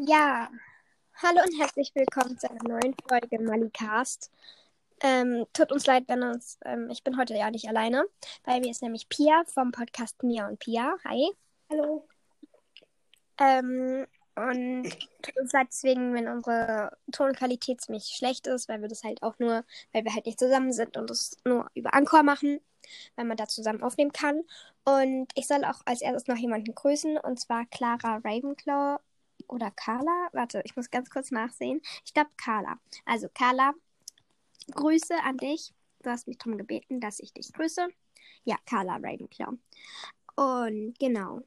Ja, 0.00 0.48
hallo 1.14 1.40
und 1.44 1.60
herzlich 1.60 1.92
willkommen 1.92 2.38
zu 2.38 2.48
einer 2.48 2.62
neuen 2.62 2.94
Folge 3.08 3.42
Malicast. 3.42 4.30
Ähm, 5.00 5.44
tut 5.52 5.72
uns 5.72 5.86
leid, 5.86 6.04
wenn 6.06 6.22
uns, 6.22 6.56
ähm, 6.64 6.88
ich 6.88 7.02
bin 7.02 7.18
heute 7.18 7.34
ja 7.34 7.50
nicht 7.50 7.68
alleine. 7.68 8.04
Bei 8.44 8.60
mir 8.60 8.70
ist 8.70 8.80
nämlich 8.80 9.08
Pia 9.08 9.42
vom 9.46 9.72
Podcast 9.72 10.22
Mia 10.22 10.46
und 10.46 10.60
Pia. 10.60 10.94
Hi. 11.04 11.32
Hallo. 11.68 12.06
Ähm, 13.40 14.06
und 14.36 14.84
tut 15.20 15.36
uns 15.36 15.52
leid 15.52 15.66
deswegen, 15.72 16.14
wenn 16.14 16.28
unsere 16.28 16.96
Tonqualität 17.10 17.80
ziemlich 17.80 18.04
schlecht 18.04 18.46
ist, 18.46 18.68
weil 18.68 18.80
wir 18.80 18.88
das 18.88 19.02
halt 19.02 19.24
auch 19.24 19.36
nur, 19.40 19.64
weil 19.92 20.04
wir 20.04 20.14
halt 20.14 20.26
nicht 20.26 20.38
zusammen 20.38 20.72
sind 20.72 20.96
und 20.96 21.10
das 21.10 21.36
nur 21.44 21.68
über 21.74 21.92
Anchor 21.92 22.22
machen, 22.22 22.60
weil 23.16 23.24
man 23.24 23.36
da 23.36 23.48
zusammen 23.48 23.82
aufnehmen 23.82 24.12
kann. 24.12 24.44
Und 24.84 25.32
ich 25.34 25.48
soll 25.48 25.64
auch 25.64 25.80
als 25.86 26.02
erstes 26.02 26.28
noch 26.28 26.36
jemanden 26.36 26.72
grüßen, 26.72 27.18
und 27.18 27.40
zwar 27.40 27.66
Clara 27.66 28.18
Ravenclaw 28.24 29.00
oder 29.48 29.70
Carla. 29.70 30.28
Warte, 30.32 30.62
ich 30.64 30.76
muss 30.76 30.90
ganz 30.90 31.10
kurz 31.10 31.30
nachsehen. 31.30 31.80
Ich 32.04 32.14
glaube 32.14 32.30
Carla. 32.36 32.78
Also 33.04 33.28
Carla, 33.32 33.72
Grüße 34.70 35.14
an 35.24 35.36
dich. 35.36 35.72
Du 36.02 36.10
hast 36.10 36.28
mich 36.28 36.38
darum 36.38 36.58
gebeten, 36.58 37.00
dass 37.00 37.20
ich 37.20 37.32
dich 37.32 37.52
grüße. 37.52 37.88
Ja, 38.44 38.56
Carla 38.66 38.94
Ravenclaw. 38.94 39.52
Und 40.36 40.98
genau. 40.98 41.42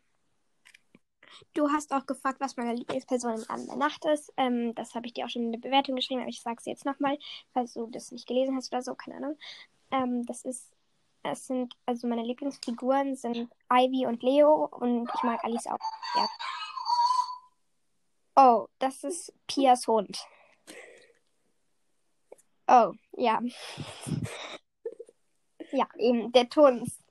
Du 1.54 1.70
hast 1.70 1.94
auch 1.94 2.06
gefragt, 2.06 2.42
was 2.42 2.58
meine 2.58 2.74
Lieblingsperson 2.74 3.44
an 3.48 3.66
der 3.66 3.78
Nacht 3.78 4.04
ist. 4.06 4.34
Ähm, 4.38 4.76
das 4.76 4.96
habe 4.96 5.08
ich 5.08 5.14
dir 5.14 5.26
auch 5.26 5.30
schon 5.30 5.44
in 5.44 5.52
der 5.54 5.60
Bewertung 5.60 5.96
geschrieben, 5.96 6.22
aber 6.22 6.30
ich 6.30 6.42
sage 6.42 6.58
es 6.60 6.66
jetzt 6.66 6.86
nochmal, 6.86 7.18
falls 7.54 7.74
du 7.74 7.88
das 7.88 8.12
nicht 8.12 8.28
gelesen 8.28 8.56
hast 8.56 8.72
oder 8.74 8.82
so, 8.82 8.96
keine 8.96 9.18
Ahnung. 9.18 9.38
Ähm, 9.92 10.26
das 10.26 10.44
ist, 10.44 10.74
es 11.24 11.48
sind, 11.48 11.74
also 11.86 12.08
meine 12.08 12.24
Lieblingsfiguren 12.24 13.16
sind 13.16 13.50
Ivy 13.72 14.08
und 14.08 14.24
Leo 14.24 14.66
und 14.66 15.10
ich 15.14 15.24
mag 15.24 15.44
Alice 15.44 15.68
auch. 15.68 15.80
Ja. 16.16 16.28
Oh, 18.36 18.68
das 18.80 19.04
ist 19.04 19.34
Pias 19.48 19.88
Hund. 19.88 20.18
Oh, 22.68 22.94
ja. 23.18 23.42
Ja, 25.74 25.88
eben, 25.98 26.34
der 26.34 26.50
Ton 26.50 26.82
ist 26.82 27.02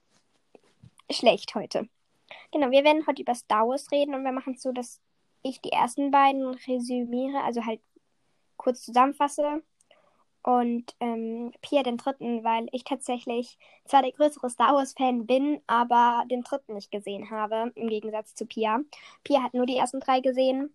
schlecht 1.11 1.55
heute. 1.55 1.89
Genau, 2.53 2.71
wir 2.71 2.85
werden 2.85 3.07
heute 3.07 3.23
über 3.23 3.35
Star 3.35 3.67
Wars 3.67 3.91
reden 3.91 4.15
und 4.15 4.25
wir 4.25 4.33
machen 4.33 4.55
es 4.55 4.63
so, 4.63 4.73
dass 4.73 5.01
ich 5.43 5.61
die 5.63 5.73
ersten 5.73 6.11
beiden 6.11 6.47
resümiere, 6.49 7.43
also 7.43 7.65
halt 7.65 7.81
kurz 8.57 8.83
zusammenfasse. 8.83 9.63
Und 10.43 10.95
ähm, 11.01 11.53
Pia 11.63 11.83
den 11.83 11.99
dritten, 11.99 12.45
weil 12.45 12.69
ich 12.73 12.85
tatsächlich 12.85 13.59
zwar 13.85 14.03
der 14.03 14.13
größere 14.13 14.51
Star 14.51 14.75
Wars-Fan 14.75 15.27
bin, 15.27 15.61
aber 15.67 16.25
den 16.31 16.43
dritten 16.43 16.75
nicht 16.75 16.91
gesehen 16.91 17.31
habe, 17.31 17.73
im 17.75 17.89
Gegensatz 17.89 18.35
zu 18.35 18.47
Pia. 18.47 18.81
Pia 19.25 19.43
hat 19.43 19.55
nur 19.55 19.67
die 19.67 19.77
ersten 19.77 20.01
drei 20.01 20.21
gesehen. 20.21 20.75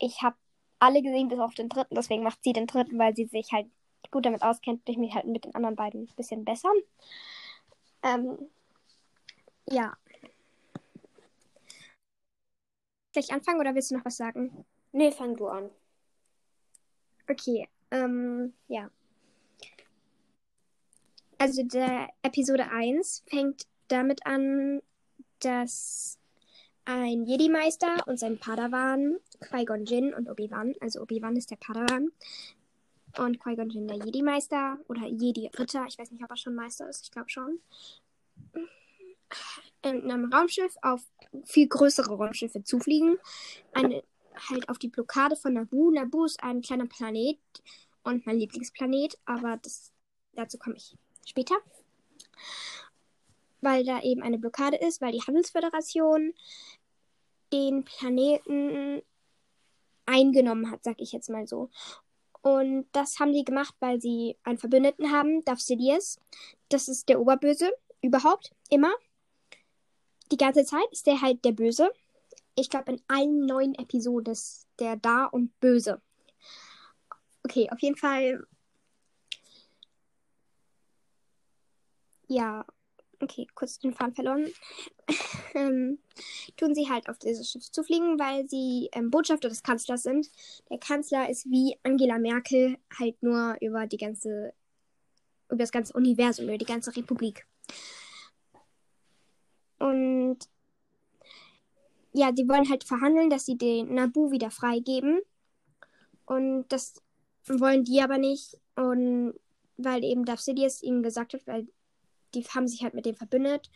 Ich 0.00 0.22
habe 0.22 0.36
alle 0.80 1.02
gesehen, 1.02 1.28
bis 1.28 1.38
auf 1.38 1.54
den 1.54 1.68
dritten, 1.68 1.94
deswegen 1.94 2.22
macht 2.22 2.42
sie 2.42 2.52
den 2.52 2.66
dritten, 2.66 2.98
weil 2.98 3.14
sie 3.14 3.26
sich 3.26 3.52
halt 3.52 3.66
gut 4.10 4.26
damit 4.26 4.42
auskennt, 4.42 4.88
ich 4.88 4.96
mich 4.96 5.14
halt 5.14 5.26
mit 5.26 5.44
den 5.44 5.54
anderen 5.54 5.76
beiden 5.76 6.02
ein 6.04 6.16
bisschen 6.16 6.44
besser. 6.44 6.70
Ähm, 8.02 8.50
ja. 9.66 9.96
Gleich 13.12 13.32
anfangen 13.32 13.60
oder 13.60 13.74
willst 13.74 13.90
du 13.90 13.96
noch 13.96 14.04
was 14.04 14.16
sagen? 14.16 14.64
Nee, 14.92 15.12
fang 15.12 15.36
du 15.36 15.48
an. 15.48 15.70
Okay, 17.28 17.68
ähm, 17.90 18.54
ja. 18.68 18.90
Also 21.38 21.62
der 21.62 22.08
Episode 22.22 22.70
1 22.70 23.24
fängt 23.26 23.66
damit 23.88 24.26
an, 24.26 24.82
dass 25.40 26.19
ein 26.84 27.24
Jedi-Meister 27.24 28.06
und 28.06 28.18
sein 28.18 28.38
Padawan, 28.38 29.16
Qui-Gon 29.40 29.84
Jinn 29.84 30.14
und 30.14 30.28
Obi-Wan, 30.28 30.74
also 30.80 31.00
Obi-Wan 31.02 31.36
ist 31.36 31.50
der 31.50 31.56
Padawan 31.56 32.10
und 33.18 33.40
Qui-Gon 33.40 33.70
Jinn 33.70 33.88
der 33.88 33.98
Jedi-Meister 33.98 34.78
oder 34.88 35.06
Jedi-Ritter, 35.06 35.84
ich 35.88 35.98
weiß 35.98 36.10
nicht, 36.10 36.22
ob 36.22 36.30
er 36.30 36.36
schon 36.36 36.54
Meister 36.54 36.88
ist, 36.88 37.04
ich 37.04 37.10
glaube 37.10 37.30
schon, 37.30 37.60
in 39.82 40.10
einem 40.10 40.32
Raumschiff 40.32 40.76
auf 40.82 41.02
viel 41.44 41.68
größere 41.68 42.14
Raumschiffe 42.14 42.62
zufliegen, 42.62 43.18
eine, 43.72 44.02
halt 44.48 44.68
auf 44.68 44.78
die 44.78 44.88
Blockade 44.88 45.36
von 45.36 45.54
Naboo. 45.54 45.90
Naboo 45.90 46.24
ist 46.24 46.42
ein 46.42 46.62
kleiner 46.62 46.86
Planet 46.86 47.38
und 48.02 48.26
mein 48.26 48.38
Lieblingsplanet, 48.38 49.18
aber 49.24 49.58
das, 49.58 49.92
dazu 50.34 50.58
komme 50.58 50.76
ich 50.76 50.96
später. 51.26 51.54
Weil 53.60 53.84
da 53.84 54.00
eben 54.02 54.22
eine 54.22 54.38
Blockade 54.38 54.76
ist, 54.76 55.00
weil 55.00 55.12
die 55.12 55.22
Handelsföderation 55.22 56.32
den 57.52 57.84
Planeten 57.84 59.02
eingenommen 60.06 60.70
hat, 60.70 60.84
sag 60.84 61.00
ich 61.00 61.12
jetzt 61.12 61.30
mal 61.30 61.46
so. 61.46 61.70
Und 62.42 62.86
das 62.92 63.20
haben 63.20 63.32
die 63.32 63.44
gemacht, 63.44 63.74
weil 63.80 64.00
sie 64.00 64.36
einen 64.44 64.58
Verbündeten 64.58 65.12
haben, 65.12 65.44
Darth 65.44 65.60
Sidious. 65.60 66.18
Das 66.68 66.88
ist 66.88 67.08
der 67.08 67.20
Oberböse 67.20 67.70
überhaupt, 68.00 68.52
immer. 68.70 68.92
Die 70.32 70.36
ganze 70.36 70.64
Zeit 70.64 70.86
ist 70.90 71.06
der 71.06 71.20
halt 71.20 71.44
der 71.44 71.52
Böse. 71.52 71.92
Ich 72.54 72.70
glaube, 72.70 72.92
in 72.92 73.02
allen 73.08 73.46
neuen 73.46 73.74
Episoden 73.74 74.32
ist 74.32 74.66
der 74.78 74.96
da 74.96 75.26
und 75.26 75.58
böse. 75.60 76.00
Okay, 77.44 77.68
auf 77.70 77.80
jeden 77.80 77.96
Fall. 77.96 78.46
Ja, 82.28 82.64
okay, 83.20 83.46
kurz 83.54 83.78
den 83.78 83.92
Faden 83.92 84.14
verloren. 84.14 84.46
ähm, 85.54 85.98
tun 86.56 86.74
sie 86.74 86.88
halt 86.88 87.08
auf 87.08 87.18
dieses 87.18 87.50
Schiff 87.50 87.70
zu 87.70 87.82
fliegen, 87.82 88.18
weil 88.18 88.48
sie 88.48 88.88
ähm, 88.92 89.10
Botschafter 89.10 89.48
des 89.48 89.62
Kanzlers 89.62 90.02
sind. 90.02 90.28
Der 90.70 90.78
Kanzler 90.78 91.28
ist 91.28 91.46
wie 91.46 91.78
Angela 91.82 92.18
Merkel, 92.18 92.78
halt 92.98 93.22
nur 93.22 93.56
über 93.60 93.86
die 93.86 93.96
ganze, 93.96 94.52
über 95.48 95.58
das 95.58 95.72
ganze 95.72 95.92
Universum, 95.94 96.46
über 96.46 96.58
die 96.58 96.64
ganze 96.64 96.94
Republik. 96.96 97.46
Und 99.78 100.38
ja, 102.12 102.32
die 102.32 102.48
wollen 102.48 102.68
halt 102.68 102.84
verhandeln, 102.84 103.30
dass 103.30 103.46
sie 103.46 103.56
den 103.56 103.94
Nabu 103.94 104.30
wieder 104.30 104.50
freigeben. 104.50 105.20
Und 106.26 106.66
das 106.68 106.94
wollen 107.46 107.84
die 107.84 108.00
aber 108.00 108.18
nicht. 108.18 108.56
Und 108.76 109.34
weil 109.76 110.04
eben 110.04 110.24
Darth 110.24 110.40
Sidious 110.40 110.82
ihnen 110.82 111.02
gesagt 111.02 111.34
hat, 111.34 111.46
weil 111.46 111.66
die 112.34 112.44
haben 112.44 112.68
sich 112.68 112.82
halt 112.82 112.94
mit 112.94 113.06
dem 113.06 113.16
verbündet, 113.16 113.70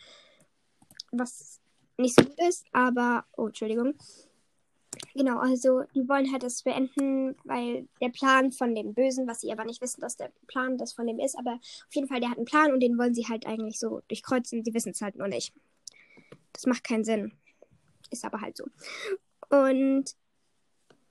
was 1.12 1.60
nicht 1.96 2.18
so 2.18 2.24
gut 2.24 2.40
ist, 2.48 2.66
aber, 2.72 3.24
oh, 3.36 3.46
Entschuldigung. 3.46 3.94
Genau, 5.14 5.38
also 5.38 5.82
die 5.94 6.08
wollen 6.08 6.30
halt 6.30 6.42
das 6.42 6.62
beenden, 6.62 7.36
weil 7.44 7.88
der 8.00 8.10
Plan 8.10 8.52
von 8.52 8.74
dem 8.74 8.94
Bösen, 8.94 9.26
was 9.26 9.40
sie 9.40 9.52
aber 9.52 9.64
nicht 9.64 9.80
wissen, 9.80 10.00
dass 10.00 10.16
der 10.16 10.32
Plan 10.46 10.78
das 10.78 10.92
von 10.92 11.06
dem 11.06 11.18
ist, 11.18 11.36
aber 11.36 11.54
auf 11.54 11.94
jeden 11.94 12.08
Fall, 12.08 12.20
der 12.20 12.30
hat 12.30 12.36
einen 12.36 12.46
Plan 12.46 12.72
und 12.72 12.80
den 12.80 12.98
wollen 12.98 13.14
sie 13.14 13.26
halt 13.28 13.46
eigentlich 13.46 13.78
so 13.78 14.02
durchkreuzen, 14.08 14.62
die 14.62 14.74
wissen 14.74 14.90
es 14.90 15.00
halt 15.00 15.16
nur 15.16 15.28
nicht. 15.28 15.52
Das 16.52 16.66
macht 16.66 16.84
keinen 16.84 17.04
Sinn. 17.04 17.32
Ist 18.10 18.24
aber 18.24 18.40
halt 18.40 18.56
so. 18.56 18.64
Und 19.50 20.14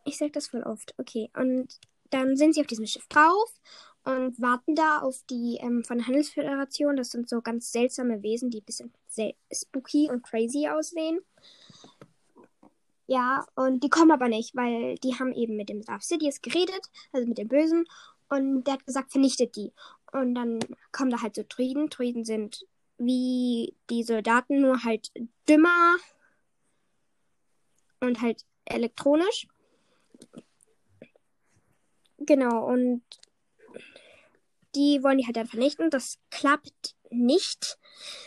ich 0.06 0.18
sag 0.18 0.34
das 0.34 0.48
voll 0.48 0.64
oft. 0.64 0.94
Okay, 0.98 1.30
und 1.36 1.80
dann 2.10 2.38
sind 2.38 2.54
sie 2.54 2.62
auf 2.62 2.68
diesem 2.68 2.86
Schiff 2.86 3.08
drauf 3.08 3.60
und 4.06 4.42
warten 4.42 4.76
da 4.76 5.00
auf 5.00 5.24
die 5.30 5.58
ähm, 5.62 5.84
von 5.84 5.98
der 5.98 6.08
Handelsföderation. 6.08 6.96
Das 6.96 7.12
sind 7.12 7.30
so 7.30 7.42
ganz 7.42 7.72
seltsame 7.72 8.22
Wesen, 8.22 8.50
die 8.50 8.62
ein 8.62 8.66
bisschen 8.66 8.94
spooky 9.52 10.10
und 10.10 10.24
crazy 10.24 10.68
aussehen. 10.68 11.20
Ja, 13.08 13.46
und 13.56 13.84
die 13.84 13.90
kommen 13.90 14.12
aber 14.12 14.30
nicht, 14.30 14.56
weil 14.56 14.96
die 14.96 15.16
haben 15.20 15.34
eben 15.34 15.56
mit 15.56 15.70
dem 15.70 15.82
Darth 15.82 16.04
Sidious 16.04 16.42
geredet, 16.42 16.90
also 17.12 17.28
mit 17.28 17.38
dem 17.38 17.50
Bösen, 17.50 17.86
und 18.30 18.64
der 18.64 18.76
hat 18.76 18.86
gesagt, 18.86 19.12
vernichtet 19.12 19.56
die. 19.56 19.74
Und 20.12 20.36
dann 20.36 20.60
kommen 20.92 21.12
da 21.12 21.22
halt 21.22 21.36
so 21.36 21.44
Druiden. 21.48 21.90
Druiden 21.90 22.26
sind 22.26 22.66
wie 22.98 23.76
die 23.90 24.04
Soldaten, 24.04 24.62
nur 24.62 24.84
halt 24.84 25.12
dümmer 25.48 25.98
und 28.00 28.22
halt 28.22 28.46
elektronisch. 28.66 29.48
Genau, 32.18 32.66
und 32.66 33.04
die 34.76 35.04
wollen 35.04 35.18
die 35.18 35.26
halt 35.26 35.36
dann 35.36 35.48
vernichten. 35.48 35.90
Das 35.90 36.18
klappt 36.30 36.96
nicht, 37.10 37.78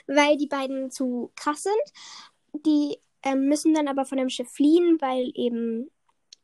weil 0.07 0.37
die 0.37 0.47
beiden 0.47 0.91
zu 0.91 1.33
krass 1.37 1.65
sind. 1.65 2.65
Die 2.65 2.99
ähm, 3.23 3.49
müssen 3.49 3.75
dann 3.75 3.89
aber 3.89 4.05
von 4.05 4.19
dem 4.19 4.29
Schiff 4.29 4.51
fliehen, 4.51 4.99
weil 5.01 5.31
eben 5.35 5.91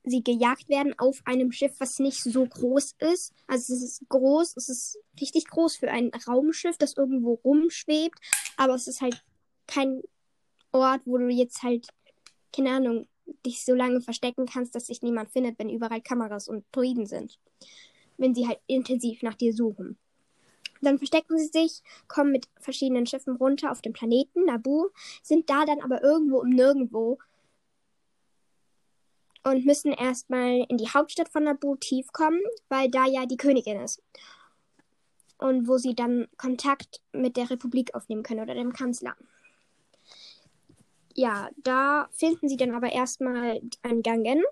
sie 0.04 0.22
gejagt 0.22 0.68
werden 0.68 0.94
auf 0.98 1.20
einem 1.24 1.52
Schiff, 1.52 1.74
was 1.78 1.98
nicht 1.98 2.22
so 2.22 2.44
groß 2.44 2.96
ist. 2.98 3.32
Also 3.46 3.74
es 3.74 3.82
ist 3.82 4.08
groß, 4.08 4.56
es 4.56 4.68
ist 4.68 4.98
richtig 5.20 5.46
groß 5.46 5.76
für 5.76 5.90
ein 5.90 6.10
Raumschiff, 6.26 6.76
das 6.76 6.96
irgendwo 6.96 7.34
rumschwebt, 7.44 8.18
aber 8.56 8.74
es 8.74 8.88
ist 8.88 9.00
halt 9.00 9.22
kein 9.66 10.02
Ort, 10.72 11.02
wo 11.04 11.18
du 11.18 11.28
jetzt 11.28 11.62
halt, 11.62 11.86
keine 12.54 12.70
Ahnung, 12.70 13.08
dich 13.46 13.64
so 13.64 13.74
lange 13.74 14.00
verstecken 14.00 14.46
kannst, 14.46 14.74
dass 14.74 14.86
sich 14.86 15.02
niemand 15.02 15.30
findet, 15.30 15.58
wenn 15.58 15.70
überall 15.70 16.00
Kameras 16.00 16.48
und 16.48 16.64
Druiden 16.72 17.06
sind. 17.06 17.38
Wenn 18.22 18.36
sie 18.36 18.46
halt 18.46 18.60
intensiv 18.68 19.22
nach 19.22 19.34
dir 19.34 19.52
suchen. 19.52 19.98
Dann 20.80 20.98
verstecken 20.98 21.38
sie 21.38 21.46
sich, 21.46 21.82
kommen 22.06 22.30
mit 22.30 22.46
verschiedenen 22.60 23.04
Schiffen 23.06 23.34
runter 23.36 23.72
auf 23.72 23.82
den 23.82 23.92
Planeten 23.92 24.44
Nabu, 24.44 24.90
sind 25.22 25.50
da 25.50 25.64
dann 25.64 25.80
aber 25.80 26.02
irgendwo 26.04 26.40
im 26.42 26.50
Nirgendwo 26.50 27.18
und 29.42 29.64
müssen 29.64 29.92
erstmal 29.92 30.64
in 30.68 30.78
die 30.78 30.88
Hauptstadt 30.88 31.28
von 31.28 31.44
Naboo 31.44 31.74
tief 31.74 32.12
kommen, 32.12 32.40
weil 32.68 32.88
da 32.88 33.06
ja 33.06 33.26
die 33.26 33.36
Königin 33.36 33.80
ist. 33.80 34.00
Und 35.38 35.66
wo 35.66 35.78
sie 35.78 35.94
dann 35.94 36.28
Kontakt 36.36 37.00
mit 37.12 37.36
der 37.36 37.50
Republik 37.50 37.92
aufnehmen 37.94 38.22
können 38.22 38.40
oder 38.40 38.54
dem 38.54 38.72
Kanzler. 38.72 39.16
Ja, 41.14 41.50
da 41.56 42.08
finden 42.12 42.48
sie 42.48 42.56
dann 42.56 42.72
aber 42.72 42.92
erstmal 42.92 43.60
einen 43.82 44.02
Gangen, 44.04 44.44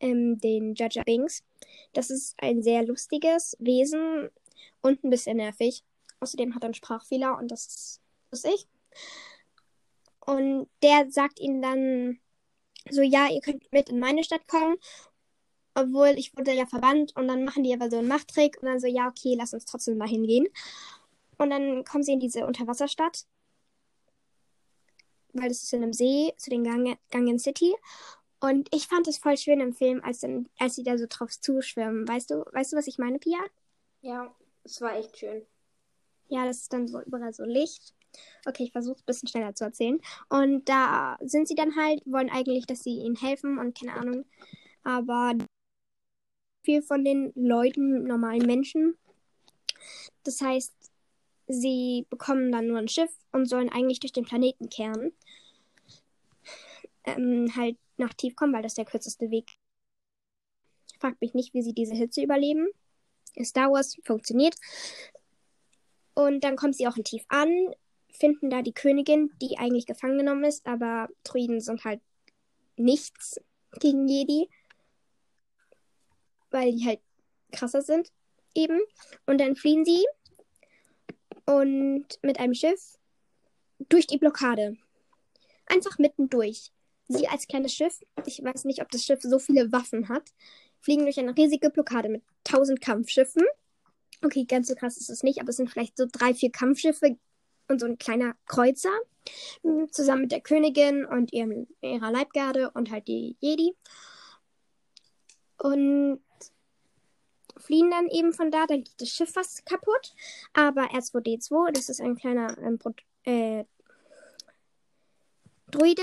ähm, 0.00 0.40
den 0.40 0.74
Jaja 0.74 1.02
Binks. 1.04 1.44
Das 1.92 2.10
ist 2.10 2.34
ein 2.38 2.62
sehr 2.62 2.84
lustiges 2.84 3.56
Wesen 3.58 4.30
und 4.80 5.04
ein 5.04 5.10
bisschen 5.10 5.36
nervig. 5.36 5.84
Außerdem 6.20 6.54
hat 6.54 6.62
er 6.62 6.66
einen 6.66 6.74
Sprachfehler 6.74 7.36
und 7.38 7.48
das 7.50 8.00
ist 8.30 8.46
ich. 8.46 8.66
Und 10.20 10.68
der 10.82 11.10
sagt 11.10 11.40
ihnen 11.40 11.62
dann 11.62 12.20
so, 12.90 13.02
ja, 13.02 13.28
ihr 13.28 13.40
könnt 13.40 13.70
mit 13.72 13.88
in 13.88 13.98
meine 13.98 14.24
Stadt 14.24 14.46
kommen. 14.46 14.76
Obwohl 15.74 16.08
ich 16.18 16.36
wurde 16.36 16.52
ja 16.52 16.66
verbannt 16.66 17.16
und 17.16 17.28
dann 17.28 17.44
machen 17.44 17.62
die 17.62 17.72
aber 17.72 17.90
so 17.90 17.98
einen 17.98 18.08
Machttrick 18.08 18.58
und 18.60 18.68
dann 18.68 18.80
so, 18.80 18.86
ja, 18.86 19.08
okay, 19.08 19.34
lass 19.36 19.54
uns 19.54 19.64
trotzdem 19.64 19.96
mal 19.96 20.08
hingehen. 20.08 20.46
Und 21.38 21.50
dann 21.50 21.84
kommen 21.84 22.04
sie 22.04 22.12
in 22.12 22.20
diese 22.20 22.46
Unterwasserstadt. 22.46 23.24
Weil 25.32 25.48
das 25.48 25.62
ist 25.62 25.72
in 25.72 25.82
einem 25.82 25.94
See, 25.94 26.34
zu 26.36 26.50
den 26.50 26.62
Gang 26.62 26.98
Gangen 27.10 27.38
City. 27.38 27.74
Und 28.42 28.68
ich 28.74 28.88
fand 28.88 29.06
es 29.06 29.18
voll 29.18 29.36
schön 29.36 29.60
im 29.60 29.72
Film, 29.72 30.02
als, 30.02 30.18
dann, 30.18 30.48
als 30.58 30.74
sie 30.74 30.82
da 30.82 30.98
so 30.98 31.06
drauf 31.08 31.30
zuschwimmen. 31.30 32.08
Weißt 32.08 32.28
du, 32.28 32.44
weißt 32.52 32.72
du, 32.72 32.76
was 32.76 32.88
ich 32.88 32.98
meine, 32.98 33.20
Pia? 33.20 33.38
Ja, 34.00 34.34
es 34.64 34.80
war 34.80 34.96
echt 34.96 35.16
schön. 35.16 35.46
Ja, 36.28 36.44
das 36.44 36.62
ist 36.62 36.72
dann 36.72 36.88
so 36.88 37.00
überall 37.02 37.32
so 37.32 37.44
Licht. 37.44 37.94
Okay, 38.44 38.64
ich 38.64 38.72
versuche 38.72 38.96
es 38.96 39.02
ein 39.02 39.06
bisschen 39.06 39.28
schneller 39.28 39.54
zu 39.54 39.62
erzählen. 39.62 40.00
Und 40.28 40.68
da 40.68 41.18
sind 41.20 41.46
sie 41.46 41.54
dann 41.54 41.76
halt, 41.76 42.02
wollen 42.04 42.30
eigentlich, 42.30 42.66
dass 42.66 42.82
sie 42.82 42.96
ihnen 42.96 43.14
helfen 43.14 43.58
und 43.58 43.78
keine 43.78 43.94
Ahnung. 43.94 44.24
Aber 44.82 45.34
viel 46.64 46.82
von 46.82 47.04
den 47.04 47.32
Leuten, 47.36 48.08
normalen 48.08 48.44
Menschen. 48.44 48.98
Das 50.24 50.40
heißt, 50.40 50.74
sie 51.46 52.06
bekommen 52.10 52.50
dann 52.50 52.66
nur 52.66 52.78
ein 52.78 52.88
Schiff 52.88 53.12
und 53.30 53.46
sollen 53.46 53.68
eigentlich 53.68 54.00
durch 54.00 54.12
den 54.12 54.24
Planeten 54.24 54.68
kehren. 54.68 55.12
Ähm, 57.04 57.54
halt 57.54 57.76
nach 58.02 58.14
tief 58.14 58.36
kommen, 58.36 58.52
weil 58.52 58.62
das 58.62 58.74
der 58.74 58.84
kürzeste 58.84 59.30
Weg. 59.30 59.50
Fragt 61.00 61.20
mich 61.20 61.34
nicht, 61.34 61.54
wie 61.54 61.62
sie 61.62 61.72
diese 61.72 61.94
Hitze 61.94 62.22
überleben. 62.22 62.68
Star 63.42 63.70
Wars 63.70 63.96
funktioniert. 64.04 64.54
Und 66.14 66.44
dann 66.44 66.56
kommt 66.56 66.76
sie 66.76 66.86
auch 66.86 66.96
in 66.96 67.04
Tief 67.04 67.24
an, 67.28 67.50
finden 68.10 68.50
da 68.50 68.62
die 68.62 68.74
Königin, 68.74 69.30
die 69.40 69.58
eigentlich 69.58 69.86
gefangen 69.86 70.18
genommen 70.18 70.44
ist, 70.44 70.66
aber 70.66 71.08
Druiden 71.24 71.60
sind 71.60 71.84
halt 71.84 72.00
nichts 72.76 73.40
gegen 73.80 74.06
Jedi, 74.06 74.48
weil 76.50 76.72
die 76.72 76.86
halt 76.86 77.00
krasser 77.50 77.82
sind 77.82 78.12
eben. 78.54 78.80
Und 79.26 79.40
dann 79.40 79.56
fliehen 79.56 79.84
sie 79.84 80.04
und 81.46 82.06
mit 82.22 82.38
einem 82.38 82.54
Schiff 82.54 82.98
durch 83.88 84.06
die 84.06 84.18
Blockade. 84.18 84.76
Einfach 85.66 85.98
mittendurch. 85.98 86.70
Sie 87.08 87.28
als 87.28 87.46
kleines 87.46 87.74
Schiff, 87.74 88.00
ich 88.26 88.42
weiß 88.42 88.64
nicht, 88.64 88.80
ob 88.80 88.90
das 88.90 89.04
Schiff 89.04 89.20
so 89.22 89.38
viele 89.38 89.70
Waffen 89.72 90.08
hat, 90.08 90.30
fliegen 90.80 91.04
durch 91.04 91.18
eine 91.18 91.36
riesige 91.36 91.70
Blockade 91.70 92.08
mit 92.08 92.22
tausend 92.44 92.80
Kampfschiffen. 92.80 93.44
Okay, 94.24 94.44
ganz 94.44 94.68
so 94.68 94.74
krass 94.74 94.96
ist 94.96 95.10
es 95.10 95.22
nicht, 95.22 95.40
aber 95.40 95.50
es 95.50 95.56
sind 95.56 95.70
vielleicht 95.70 95.96
so 95.96 96.06
drei, 96.10 96.32
vier 96.34 96.50
Kampfschiffe 96.50 97.16
und 97.68 97.80
so 97.80 97.86
ein 97.86 97.98
kleiner 97.98 98.34
Kreuzer. 98.46 98.92
Hm, 99.62 99.90
zusammen 99.92 100.22
mit 100.22 100.32
der 100.32 100.40
Königin 100.40 101.04
und 101.04 101.32
ihrem, 101.32 101.66
ihrer 101.80 102.10
Leibgarde 102.10 102.70
und 102.70 102.90
halt 102.90 103.08
die 103.08 103.36
Jedi. 103.40 103.74
Und 105.58 106.20
fliehen 107.56 107.90
dann 107.90 108.08
eben 108.08 108.32
von 108.32 108.50
da. 108.50 108.66
Dann 108.66 108.84
geht 108.84 109.00
das 109.00 109.10
Schiff 109.10 109.32
fast 109.32 109.64
kaputt. 109.66 110.14
Aber 110.52 110.90
R2D2, 110.92 111.72
das 111.72 111.88
ist 111.88 112.00
ein 112.00 112.16
kleiner 112.16 112.56
ähm, 112.58 112.78
äh, 113.24 113.64
Druide, 115.70 116.02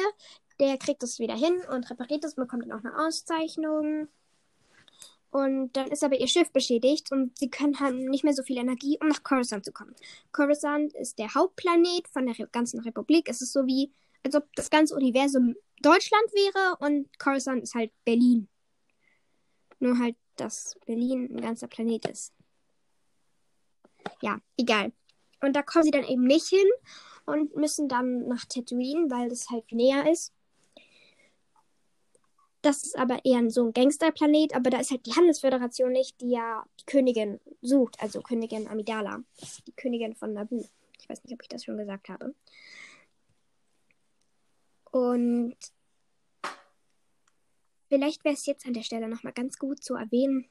der 0.60 0.78
kriegt 0.78 1.04
das 1.04 1.20
wieder 1.20 1.36
hin 1.36 1.62
und 1.72 1.90
repariert 1.90 2.24
es, 2.24 2.36
bekommt 2.36 2.64
dann 2.64 2.74
auch 2.74 2.84
eine 2.84 2.98
Auszeichnung. 2.98 4.08
Und 5.32 5.74
dann 5.74 5.90
ist 5.90 6.04
aber 6.04 6.20
ihr 6.20 6.28
Schiff 6.28 6.52
beschädigt 6.52 7.12
und 7.12 7.38
sie 7.38 7.50
können 7.50 7.80
haben 7.80 8.06
nicht 8.06 8.24
mehr 8.24 8.34
so 8.34 8.42
viel 8.42 8.58
Energie, 8.58 8.98
um 9.00 9.10
nach 9.10 9.24
Coruscant 9.24 9.64
zu 9.64 9.72
kommen. 9.72 9.96
Coruscant 10.32 10.94
ist 10.94 11.20
der 11.20 11.34
Hauptplanet 11.34 12.08
von 12.08 12.26
der 12.26 12.48
ganzen 12.48 12.80
Republik. 12.80 13.30
Es 13.30 13.42
ist 13.42 13.54
so 13.54 13.68
wie, 13.68 13.92
als 14.24 14.36
ob 14.36 14.48
das 14.56 14.72
ganze 14.72 14.96
Universum 14.96 15.56
Deutschland 15.82 16.26
wäre 16.34 16.78
und 16.80 17.20
Coruscant 17.20 17.62
ist 17.62 17.76
halt 17.76 17.92
Berlin. 18.06 18.48
Nur 19.80 20.00
halt, 20.00 20.16
dass 20.36 20.78
Berlin 20.86 21.30
ein 21.32 21.42
ganzer 21.42 21.68
Planet 21.68 22.08
ist. 22.08 22.34
Ja, 24.22 24.40
egal. 24.58 24.92
Und 25.42 25.56
da 25.56 25.62
kommen 25.62 25.84
sie 25.84 25.92
dann 25.92 26.04
eben 26.04 26.24
nicht 26.24 26.48
hin 26.48 26.68
und 27.26 27.56
müssen 27.56 27.88
dann 27.88 28.28
nach 28.28 28.46
Tatooine, 28.46 29.10
weil 29.10 29.30
das 29.30 29.50
halt 29.50 29.72
näher 29.72 30.12
ist. 30.12 30.34
Das 32.62 32.84
ist 32.84 32.98
aber 32.98 33.24
eher 33.24 33.50
so 33.50 33.68
ein 33.68 33.74
Gangsterplanet, 33.74 34.54
aber 34.54 34.70
da 34.70 34.80
ist 34.80 34.92
halt 34.92 35.06
die 35.06 35.14
Handelsföderation 35.14 35.92
nicht, 35.92 36.20
die 36.20 36.32
ja 36.32 36.66
die 36.80 36.86
Königin 36.86 37.40
sucht, 37.62 37.96
also 38.02 38.22
Königin 38.22 38.68
Amidala. 38.68 39.24
die 39.66 39.72
Königin 39.72 40.16
von 40.16 40.34
Naboo. 40.34 40.66
Ich 41.00 41.08
weiß 41.08 41.24
nicht, 41.24 41.34
ob 41.34 41.42
ich 41.42 41.48
das 41.48 41.64
schon 41.64 41.78
gesagt 41.78 42.10
habe. 42.10 42.36
Und 44.92 45.56
vielleicht 47.88 48.26
wäre 48.26 48.36
es 48.36 48.46
jetzt 48.46 48.66
an 48.66 48.74
der 48.74 48.84
Stelle 48.84 49.08
nochmal 49.08 49.34
ganz 49.34 49.58
gut 49.58 49.82
zu 49.82 49.96
erwähnen. 49.96 50.50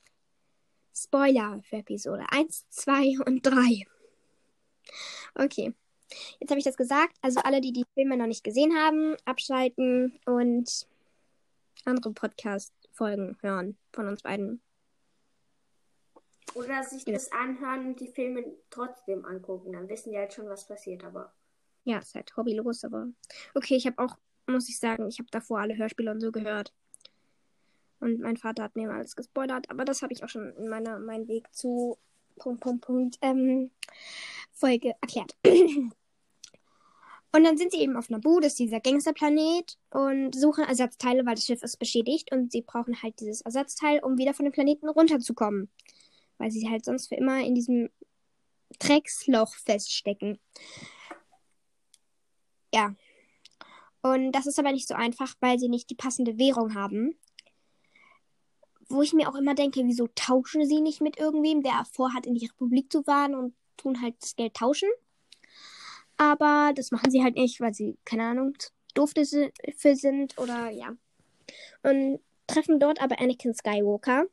Spoiler 0.95 1.61
für 1.63 1.77
Episode 1.77 2.25
1, 2.31 2.67
2 2.71 3.19
und 3.27 3.43
3. 3.43 3.87
Okay. 5.35 5.75
Jetzt 6.41 6.51
habe 6.51 6.59
ich 6.59 6.65
das 6.65 6.77
gesagt. 6.77 7.15
Also 7.21 7.41
alle, 7.41 7.61
die 7.61 7.73
die 7.73 7.85
Filme 7.95 8.17
noch 8.17 8.27
nicht 8.27 8.43
gesehen 8.43 8.75
haben, 8.75 9.15
abschalten 9.27 10.19
und 10.25 10.87
andere 11.85 12.13
Podcast-Folgen 12.13 13.37
hören 13.41 13.77
von 13.93 14.09
uns 14.09 14.23
beiden. 14.23 14.63
Oder 16.55 16.83
sich 16.83 17.05
ja. 17.07 17.13
das 17.13 17.31
anhören 17.31 17.87
und 17.87 18.01
die 18.01 18.09
Filme 18.09 18.45
trotzdem 18.71 19.25
angucken. 19.25 19.73
Dann 19.73 19.89
wissen 19.89 20.11
die 20.11 20.19
halt 20.19 20.33
schon, 20.33 20.49
was 20.49 20.67
passiert, 20.67 21.05
aber. 21.05 21.33
Ja, 21.85 21.99
ist 21.99 22.15
halt 22.15 22.37
hobbylos, 22.37 22.85
aber. 22.85 23.09
Okay, 23.55 23.77
ich 23.77 23.87
habe 23.87 23.99
auch, 23.99 24.17
muss 24.47 24.69
ich 24.69 24.79
sagen, 24.79 25.09
ich 25.09 25.19
habe 25.19 25.31
davor 25.31 25.61
alle 25.61 25.77
Hörspiele 25.77 26.11
und 26.11 26.21
so 26.21 26.33
gehört. 26.33 26.73
Und 28.01 28.21
mein 28.21 28.37
Vater 28.37 28.63
hat 28.63 28.77
mir 28.77 28.87
mal 28.87 28.99
alles 28.99 29.17
gespoilert, 29.17 29.71
aber 29.71 29.85
das 29.85 30.03
habe 30.03 30.13
ich 30.13 30.23
auch 30.23 30.29
schon 30.29 30.53
in 30.57 30.69
meiner 30.69 30.99
mein 30.99 31.27
Weg 31.29 31.53
zu 31.53 31.99
Punkt, 32.39 32.61
Punkt, 32.61 32.85
Punkt, 32.85 33.19
ähm, 33.23 33.71
Folge 34.53 34.93
erklärt. 35.01 35.37
Und 37.33 37.45
dann 37.45 37.59
sind 37.59 37.73
sie 37.73 37.81
eben 37.81 37.97
auf 37.97 38.09
Naboo, 38.09 38.41
das 38.41 38.53
ist 38.53 38.59
dieser 38.59 38.81
Gangsterplanet, 38.81 39.77
und 39.91 40.35
suchen 40.35 40.65
Ersatzteile, 40.65 41.27
weil 41.27 41.35
das 41.35 41.45
Schiff 41.45 41.63
ist 41.63 41.79
beschädigt 41.79 42.33
und 42.33 42.53
sie 42.53 42.63
brauchen 42.63 43.03
halt 43.03 43.21
dieses 43.21 43.43
Ersatzteil, 43.43 44.01
um 44.03 44.17
wieder 44.17 44.33
von 44.33 44.45
dem 44.45 44.53
Planeten 44.53 44.89
runterzukommen. 44.89 45.71
Weil 46.39 46.51
sie 46.51 46.69
halt 46.71 46.85
sonst 46.85 47.09
für 47.09 47.17
immer 47.17 47.41
in 47.41 47.55
diesem 47.55 47.91
Drecksloch 48.79 49.55
feststecken. 49.55 50.39
Ja. 52.73 52.95
Und 54.01 54.33
das 54.33 54.47
ist 54.47 54.59
aber 54.59 54.73
nicht 54.73 54.89
so 54.89 54.95
einfach, 54.95 55.35
weil 55.41 55.59
sie 55.59 55.69
nicht 55.69 55.91
die 55.91 55.97
passende 55.97 56.39
Währung 56.39 56.75
haben. 56.75 57.19
Wo 58.89 59.03
ich 59.03 59.13
mir 59.13 59.29
auch 59.29 59.35
immer 59.35 59.55
denke, 59.55 59.83
wieso 59.85 60.07
tauschen 60.15 60.67
sie 60.67 60.81
nicht 60.81 61.03
mit 61.03 61.19
irgendwem, 61.19 61.63
der 61.63 61.85
vorhat, 61.93 62.25
in 62.25 62.35
die 62.35 62.47
Republik 62.47 62.91
zu 62.91 63.03
fahren 63.03 63.35
und 63.35 63.55
tun 63.77 64.01
halt 64.01 64.15
das 64.23 64.35
Geld 64.35 64.55
tauschen? 64.55 64.89
Aber 66.19 66.73
das 66.75 66.91
machen 66.91 67.11
sie 67.11 67.23
halt 67.23 67.37
nicht, 67.37 67.61
weil 67.61 67.73
sie, 67.73 67.97
keine 68.05 68.25
Ahnung, 68.25 68.55
doof 68.95 69.15
dafür 69.15 69.97
sind 69.97 70.37
oder 70.37 70.69
ja. 70.69 70.95
Und 71.83 72.21
treffen 72.49 72.81
dort 72.81 73.01
aber 73.01 73.21
Anakin 73.21 73.55
Skywalker. 73.55 74.27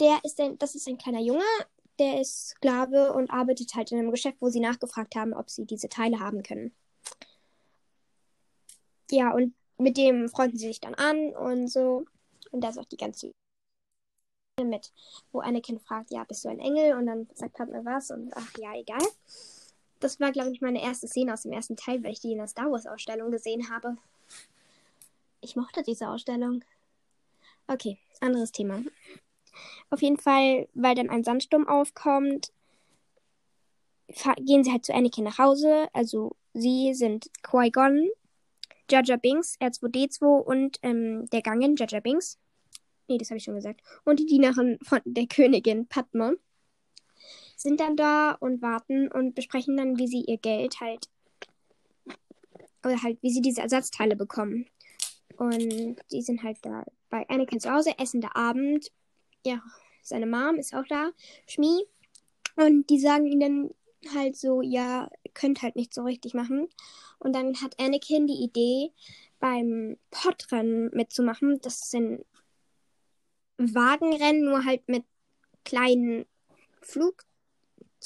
Der 0.00 0.18
ist 0.24 0.40
ein, 0.40 0.58
das 0.58 0.74
ist 0.74 0.88
ein 0.88 0.98
kleiner 0.98 1.20
Junge, 1.20 1.44
der 1.98 2.20
ist 2.20 2.48
Sklave 2.48 3.12
und 3.12 3.30
arbeitet 3.30 3.74
halt 3.74 3.92
in 3.92 3.98
einem 3.98 4.10
Geschäft, 4.10 4.38
wo 4.40 4.50
sie 4.50 4.60
nachgefragt 4.60 5.14
haben, 5.14 5.32
ob 5.32 5.48
sie 5.48 5.64
diese 5.64 5.88
Teile 5.88 6.18
haben 6.18 6.42
können. 6.42 6.74
Ja, 9.10 9.32
und 9.32 9.54
mit 9.78 9.96
dem 9.96 10.28
freunden 10.28 10.58
sie 10.58 10.66
sich 10.66 10.80
dann 10.80 10.94
an 10.94 11.34
und 11.36 11.68
so. 11.68 12.04
Und 12.50 12.62
da 12.62 12.70
ist 12.70 12.78
auch 12.78 12.84
die 12.86 12.96
ganze 12.96 13.30
mit, 14.60 14.92
wo 15.32 15.40
Anakin 15.40 15.78
fragt, 15.78 16.10
ja, 16.10 16.24
bist 16.24 16.44
du 16.44 16.48
ein 16.48 16.58
Engel? 16.58 16.96
Und 16.96 17.06
dann 17.06 17.28
sagt 17.34 17.54
Padme 17.54 17.84
was 17.84 18.10
und 18.10 18.32
ach 18.34 18.50
ja, 18.58 18.74
egal 18.74 19.02
das 20.00 20.20
war, 20.20 20.32
glaube 20.32 20.52
ich, 20.52 20.60
meine 20.60 20.82
erste 20.82 21.08
Szene 21.08 21.32
aus 21.32 21.42
dem 21.42 21.52
ersten 21.52 21.76
Teil, 21.76 22.02
weil 22.02 22.12
ich 22.12 22.20
die 22.20 22.32
in 22.32 22.38
der 22.38 22.48
Star 22.48 22.70
Wars 22.70 22.86
Ausstellung 22.86 23.30
gesehen 23.30 23.70
habe. 23.70 23.96
Ich 25.40 25.56
mochte 25.56 25.82
diese 25.82 26.08
Ausstellung. 26.08 26.64
Okay, 27.66 27.98
anderes 28.20 28.52
Thema. 28.52 28.82
Auf 29.90 30.02
jeden 30.02 30.18
Fall, 30.18 30.68
weil 30.74 30.94
dann 30.94 31.10
ein 31.10 31.24
Sandsturm 31.24 31.66
aufkommt, 31.66 32.52
gehen 34.38 34.64
sie 34.64 34.70
halt 34.70 34.84
zu 34.84 34.94
Anakin 34.94 35.24
nach 35.24 35.38
Hause. 35.38 35.88
Also 35.92 36.36
sie 36.52 36.94
sind 36.94 37.30
Qui-Gon, 37.42 38.08
Jaja 38.90 39.16
Binks, 39.16 39.58
R2D2 39.60 40.24
und 40.24 40.78
ähm, 40.82 41.28
der 41.30 41.42
Gangen, 41.42 41.76
Jaja 41.76 42.00
Binks. 42.00 42.38
Nee, 43.08 43.18
das 43.18 43.30
habe 43.30 43.38
ich 43.38 43.44
schon 43.44 43.54
gesagt. 43.54 43.80
Und 44.04 44.20
die 44.20 44.26
Dienerin 44.26 44.78
von 44.82 45.00
der 45.04 45.26
Königin 45.26 45.86
Padma 45.86 46.32
sind 47.66 47.80
dann 47.80 47.96
da 47.96 48.30
und 48.38 48.62
warten 48.62 49.10
und 49.10 49.34
besprechen 49.34 49.76
dann, 49.76 49.98
wie 49.98 50.06
sie 50.06 50.20
ihr 50.20 50.38
Geld 50.38 50.80
halt 50.80 51.08
oder 52.84 53.02
halt, 53.02 53.20
wie 53.22 53.30
sie 53.30 53.40
diese 53.40 53.60
Ersatzteile 53.60 54.14
bekommen. 54.14 54.66
Und 55.36 55.96
die 56.12 56.22
sind 56.22 56.44
halt 56.44 56.58
da 56.62 56.84
bei 57.10 57.28
Anakin 57.28 57.58
zu 57.58 57.72
Hause, 57.72 57.98
essen 57.98 58.20
da 58.20 58.30
Abend. 58.34 58.92
Ja, 59.44 59.60
seine 60.00 60.26
Mom 60.26 60.58
ist 60.58 60.76
auch 60.76 60.86
da, 60.88 61.10
Schmi. 61.48 61.84
Und 62.54 62.88
die 62.88 63.00
sagen 63.00 63.26
ihnen 63.26 63.74
halt 64.14 64.36
so, 64.36 64.62
ja, 64.62 65.10
könnt 65.34 65.62
halt 65.62 65.74
nicht 65.74 65.92
so 65.92 66.04
richtig 66.04 66.34
machen. 66.34 66.68
Und 67.18 67.34
dann 67.34 67.60
hat 67.60 67.80
Anakin 67.80 68.28
die 68.28 68.44
Idee, 68.44 68.92
beim 69.40 69.98
Podrennen 70.12 70.90
mitzumachen. 70.92 71.60
Das 71.62 71.90
sind 71.90 72.24
Wagenrennen, 73.58 74.44
nur 74.44 74.64
halt 74.64 74.88
mit 74.88 75.02
kleinen 75.64 76.26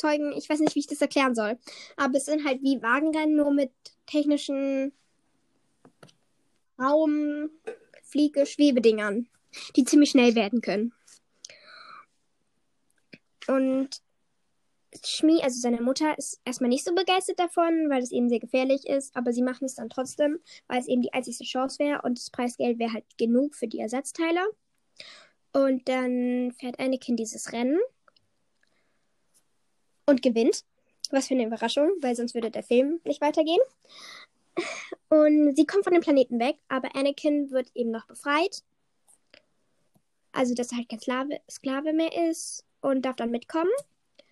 Flugzeugen. 0.00 0.32
Ich 0.32 0.48
weiß 0.48 0.60
nicht, 0.60 0.74
wie 0.74 0.80
ich 0.80 0.86
das 0.86 1.00
erklären 1.00 1.34
soll. 1.34 1.58
Aber 1.96 2.16
es 2.16 2.26
sind 2.26 2.44
halt 2.46 2.62
wie 2.62 2.82
Wagenrennen, 2.82 3.36
nur 3.36 3.52
mit 3.52 3.72
technischen 4.06 4.92
Raum, 6.78 7.50
Fliege, 8.02 8.46
Schwebedingern, 8.46 9.28
die 9.76 9.84
ziemlich 9.84 10.10
schnell 10.10 10.34
werden 10.34 10.60
können. 10.60 10.92
Und 13.46 14.00
Schmi, 15.04 15.40
also 15.42 15.60
seine 15.60 15.80
Mutter, 15.82 16.16
ist 16.18 16.40
erstmal 16.44 16.70
nicht 16.70 16.84
so 16.84 16.94
begeistert 16.94 17.38
davon, 17.38 17.88
weil 17.90 18.02
es 18.02 18.10
eben 18.10 18.28
sehr 18.28 18.40
gefährlich 18.40 18.86
ist, 18.86 19.14
aber 19.16 19.32
sie 19.32 19.42
machen 19.42 19.64
es 19.64 19.76
dann 19.76 19.88
trotzdem, 19.88 20.40
weil 20.66 20.80
es 20.80 20.88
eben 20.88 21.02
die 21.02 21.12
einzigste 21.12 21.44
Chance 21.44 21.78
wäre 21.78 22.02
und 22.02 22.18
das 22.18 22.30
Preisgeld 22.30 22.78
wäre 22.78 22.92
halt 22.92 23.04
genug 23.16 23.54
für 23.54 23.68
die 23.68 23.78
Ersatzteile. 23.78 24.40
Und 25.52 25.88
dann 25.88 26.52
fährt 26.58 26.78
Anakin 26.78 27.16
dieses 27.16 27.52
Rennen 27.52 27.78
und 30.10 30.22
gewinnt. 30.22 30.64
Was 31.10 31.28
für 31.28 31.34
eine 31.34 31.46
Überraschung, 31.46 31.90
weil 32.02 32.14
sonst 32.14 32.34
würde 32.34 32.50
der 32.50 32.62
Film 32.62 33.00
nicht 33.04 33.20
weitergehen. 33.20 33.60
Und 35.08 35.56
sie 35.56 35.66
kommt 35.66 35.84
von 35.84 35.92
dem 35.92 36.02
Planeten 36.02 36.38
weg, 36.38 36.56
aber 36.68 36.94
Anakin 36.94 37.50
wird 37.50 37.70
eben 37.74 37.90
noch 37.90 38.06
befreit. 38.06 38.62
Also, 40.32 40.54
dass 40.54 40.70
er 40.70 40.78
halt 40.78 40.88
kein 40.88 41.00
Sklave, 41.00 41.40
Sklave 41.50 41.92
mehr 41.92 42.30
ist 42.30 42.64
und 42.80 43.02
darf 43.02 43.16
dann 43.16 43.30
mitkommen. 43.30 43.70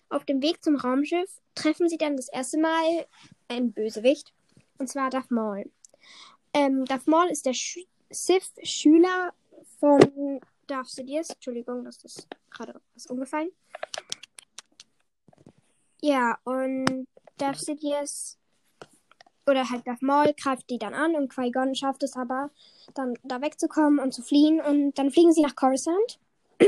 Auf 0.09 0.25
dem 0.25 0.41
Weg 0.41 0.63
zum 0.63 0.75
Raumschiff 0.75 1.29
treffen 1.55 1.89
sie 1.89 1.97
dann 1.97 2.15
das 2.15 2.29
erste 2.29 2.57
Mal 2.57 3.05
einen 3.47 3.73
Bösewicht. 3.73 4.33
Und 4.77 4.87
zwar 4.87 5.09
Darth 5.09 5.31
Maul. 5.31 5.69
Ähm, 6.53 6.85
Darth 6.85 7.07
Maul 7.07 7.29
ist 7.29 7.45
der 7.45 7.53
Sch 7.53 7.79
Sith-Schüler 8.09 9.33
von 9.79 10.39
Darth 10.67 10.87
Sidious. 10.87 11.29
Entschuldigung, 11.29 11.83
das 11.83 12.03
ist 12.03 12.27
gerade 12.49 12.79
was 12.95 13.05
umgefallen. 13.07 13.51
Ja, 16.01 16.37
und 16.45 17.07
Darth 17.37 17.59
Sidious 17.59 18.37
oder 19.49 19.69
halt 19.69 19.85
Darth 19.87 20.01
Maul 20.01 20.33
greift 20.33 20.69
die 20.69 20.77
dann 20.77 20.93
an 20.93 21.15
und 21.15 21.33
Qui-Gon 21.33 21.75
schafft 21.75 22.03
es 22.03 22.15
aber, 22.15 22.51
dann 22.93 23.15
da 23.23 23.41
wegzukommen 23.41 23.99
und 23.99 24.13
zu 24.13 24.21
fliehen. 24.21 24.61
Und 24.61 24.93
dann 24.97 25.11
fliegen 25.11 25.33
sie 25.33 25.41
nach 25.41 25.55
Coruscant. 25.55 26.19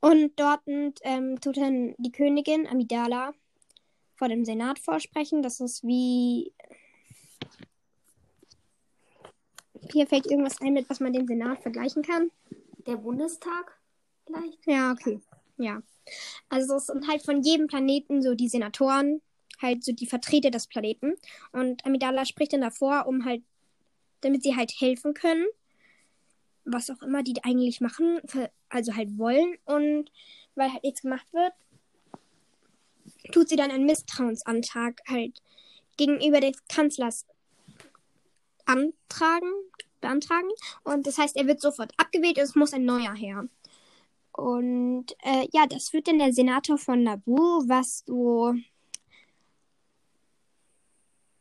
und 0.00 0.32
dort 0.36 0.62
ähm, 0.66 1.40
tut 1.40 1.56
dann 1.56 1.94
die 1.98 2.12
Königin 2.12 2.66
Amidala 2.66 3.32
vor 4.16 4.28
dem 4.28 4.44
Senat 4.44 4.78
vorsprechen. 4.78 5.42
Das 5.42 5.60
ist 5.60 5.84
wie. 5.84 6.52
Hier 9.92 10.06
fällt 10.06 10.26
irgendwas 10.26 10.60
ein, 10.60 10.74
mit 10.74 10.88
was 10.88 11.00
man 11.00 11.12
den 11.12 11.26
Senat 11.26 11.60
vergleichen 11.60 12.02
kann. 12.02 12.30
Der 12.86 12.96
Bundestag 12.96 13.78
vielleicht? 14.26 14.66
Ja, 14.66 14.92
okay. 14.92 15.20
Ja. 15.58 15.82
Also 16.48 16.76
es 16.76 16.86
sind 16.86 17.08
halt 17.08 17.22
von 17.22 17.42
jedem 17.42 17.66
Planeten 17.66 18.22
so 18.22 18.34
die 18.34 18.48
Senatoren 18.48 19.20
halt 19.62 19.84
so 19.84 19.92
die 19.92 20.06
Vertreter 20.06 20.50
des 20.50 20.66
Planeten. 20.66 21.14
Und 21.52 21.86
Amidala 21.86 22.26
spricht 22.26 22.52
dann 22.52 22.60
davor, 22.60 23.06
um 23.06 23.24
halt, 23.24 23.42
damit 24.20 24.42
sie 24.42 24.56
halt 24.56 24.72
helfen 24.78 25.14
können. 25.14 25.46
Was 26.64 26.90
auch 26.90 27.02
immer 27.02 27.22
die 27.22 27.42
eigentlich 27.44 27.80
machen, 27.80 28.20
also 28.68 28.94
halt 28.94 29.16
wollen. 29.16 29.56
Und 29.64 30.10
weil 30.54 30.72
halt 30.72 30.82
nichts 30.82 31.02
gemacht 31.02 31.26
wird, 31.32 31.52
tut 33.32 33.48
sie 33.48 33.56
dann 33.56 33.70
einen 33.70 33.86
Misstrauensantrag 33.86 35.00
halt 35.08 35.40
gegenüber 35.96 36.40
des 36.40 36.56
Kanzlers 36.68 37.26
antragen, 38.64 39.50
beantragen. 40.00 40.48
Und 40.84 41.06
das 41.06 41.18
heißt, 41.18 41.36
er 41.36 41.46
wird 41.46 41.60
sofort 41.60 41.92
abgewählt 41.96 42.36
und 42.36 42.44
es 42.44 42.54
muss 42.54 42.72
ein 42.72 42.84
neuer 42.84 43.14
her. 43.14 43.48
Und 44.32 45.06
äh, 45.22 45.46
ja, 45.52 45.66
das 45.66 45.92
wird 45.92 46.08
dann 46.08 46.18
der 46.18 46.32
Senator 46.32 46.78
von 46.78 47.02
Nabu, 47.02 47.36
was 47.68 48.02
so 48.06 48.54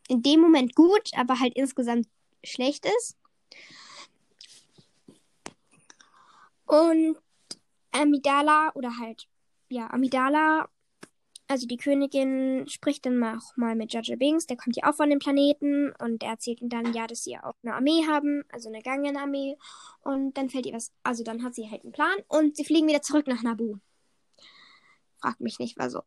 in 0.10 0.22
dem 0.22 0.42
Moment 0.42 0.76
gut, 0.76 1.12
aber 1.16 1.40
halt 1.40 1.56
insgesamt 1.56 2.08
schlecht 2.44 2.86
ist. 2.86 3.18
Und 6.66 7.18
Amidala 7.92 8.72
oder 8.76 8.98
halt, 8.98 9.28
ja, 9.70 9.90
Amidala, 9.90 10.70
also 11.52 11.68
die 11.68 11.76
Königin, 11.76 12.66
spricht 12.70 13.06
dann 13.06 13.22
auch 13.24 13.58
mal 13.58 13.76
mit 13.76 13.92
Jaja 13.92 14.16
Binks, 14.16 14.48
der 14.48 14.56
kommt 14.56 14.78
ja 14.78 14.90
auch 14.90 14.96
von 14.96 15.10
dem 15.10 15.20
Planeten 15.20 15.92
und 16.00 16.24
er 16.24 16.32
erzählt 16.32 16.62
ihnen 16.62 16.70
dann, 16.70 16.94
ja, 16.94 17.08
dass 17.08 17.26
sie 17.26 17.38
auch 17.38 17.56
eine 17.62 17.76
Armee 17.76 18.06
haben, 18.08 18.46
also 18.54 18.70
eine 18.70 18.82
Gangen-Armee. 18.82 19.58
Und 20.02 20.38
dann 20.38 20.50
fällt 20.50 20.66
ihr 20.66 20.74
was, 20.74 20.94
also 21.04 21.26
dann 21.26 21.44
hat 21.44 21.54
sie 21.54 21.70
halt 21.70 21.84
einen 21.84 21.92
Plan 21.92 22.16
und 22.30 22.56
sie 22.56 22.64
fliegen 22.64 22.88
wieder 22.88 23.02
zurück 23.02 23.28
nach 23.28 23.44
Nabu. 23.44 23.76
Fragt 25.20 25.42
mich 25.42 25.60
nicht, 25.60 25.78
war 25.78 25.90
so. 25.90 26.04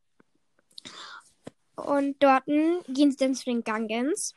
Und 1.77 2.17
dort 2.23 2.47
gehen 2.47 3.11
sie 3.11 3.17
dann 3.19 3.35
zu 3.35 3.45
den 3.45 3.65
Gangens 3.65 4.35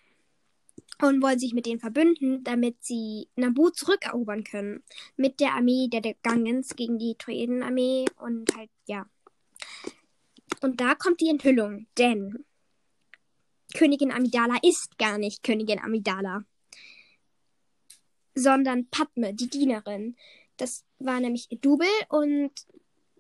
und 1.02 1.22
wollen 1.22 1.40
sich 1.40 1.54
mit 1.54 1.66
denen 1.66 1.80
verbünden, 1.80 2.44
damit 2.44 2.84
sie 2.84 3.30
Nabu 3.38 3.70
zurückerobern 3.70 4.44
können. 4.44 4.84
Mit 5.16 5.40
der 5.40 5.54
Armee 5.54 5.88
der, 5.88 6.02
der 6.02 6.16
Gangens 6.22 6.76
gegen 6.76 7.00
die 7.00 7.16
Troiden-Armee 7.16 8.06
und 8.18 8.54
halt, 8.58 8.70
ja. 8.88 9.06
Und 10.62 10.82
da 10.82 10.96
kommt 10.96 11.22
die 11.22 11.30
Enthüllung, 11.30 11.88
denn 11.98 12.46
Königin 13.76 14.12
Amidala 14.12 14.58
ist 14.64 14.98
gar 14.98 15.18
nicht 15.18 15.44
Königin 15.44 15.80
Amidala, 15.80 16.44
sondern 18.34 18.88
Padme, 18.90 19.34
die 19.34 19.50
Dienerin. 19.50 20.16
Das 20.58 20.86
war 21.00 21.20
nämlich 21.20 21.48
Double 21.62 21.88
und 22.10 22.52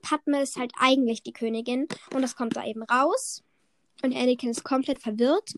Padme 0.02 0.42
ist 0.42 0.58
halt 0.58 0.72
eigentlich 0.80 1.24
die 1.24 1.34
Königin 1.34 1.88
und 2.14 2.22
das 2.22 2.36
kommt 2.36 2.56
da 2.56 2.66
eben 2.66 2.84
raus. 2.84 3.44
Und 4.04 4.16
Anakin 4.16 4.52
ist 4.52 4.64
komplett 4.64 5.00
verwirrt. 5.02 5.56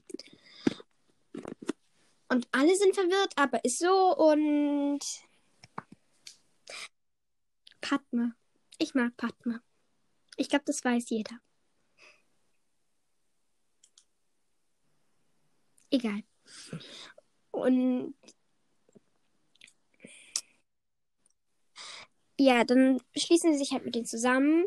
Und 2.29 2.47
alle 2.51 2.75
sind 2.75 2.95
verwirrt, 2.95 3.33
aber 3.35 3.63
ist 3.65 3.79
so 3.79 4.15
und. 4.15 4.99
Padme. 7.81 8.35
Ich 8.77 8.93
mag 8.93 9.15
Padme. 9.17 9.61
Ich 10.37 10.47
glaube, 10.47 10.65
das 10.65 10.83
weiß 10.83 11.09
jeder. 11.09 11.39
Egal. 15.91 16.23
Und 17.51 18.13
ja, 22.39 22.63
dann 22.63 23.01
schließen 23.17 23.53
sie 23.53 23.59
sich 23.59 23.71
halt 23.71 23.85
mit 23.85 23.95
denen 23.95 24.05
zusammen 24.05 24.65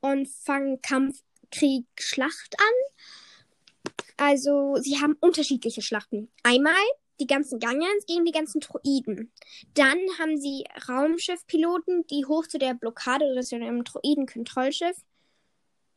und 0.00 0.28
fangen 0.28 0.82
Kampf 0.82 1.22
Krieg 1.50 1.86
Schlacht 1.98 2.56
an. 2.58 3.92
Also, 4.16 4.76
sie 4.76 5.00
haben 5.00 5.16
unterschiedliche 5.20 5.82
Schlachten. 5.82 6.30
Einmal 6.42 6.74
die 7.20 7.26
ganzen 7.26 7.60
Gangens 7.60 8.06
gegen 8.06 8.24
die 8.24 8.32
ganzen 8.32 8.60
Droiden. 8.60 9.32
Dann 9.74 9.98
haben 10.18 10.38
sie 10.38 10.64
Raumschiffpiloten, 10.88 12.06
die 12.08 12.24
hoch 12.26 12.46
zu 12.46 12.58
der 12.58 12.74
Blockade 12.74 13.24
oder 13.24 13.42
zu 13.42 13.56
einem 13.56 13.84
Droiden-Kontrollschiff 13.84 14.96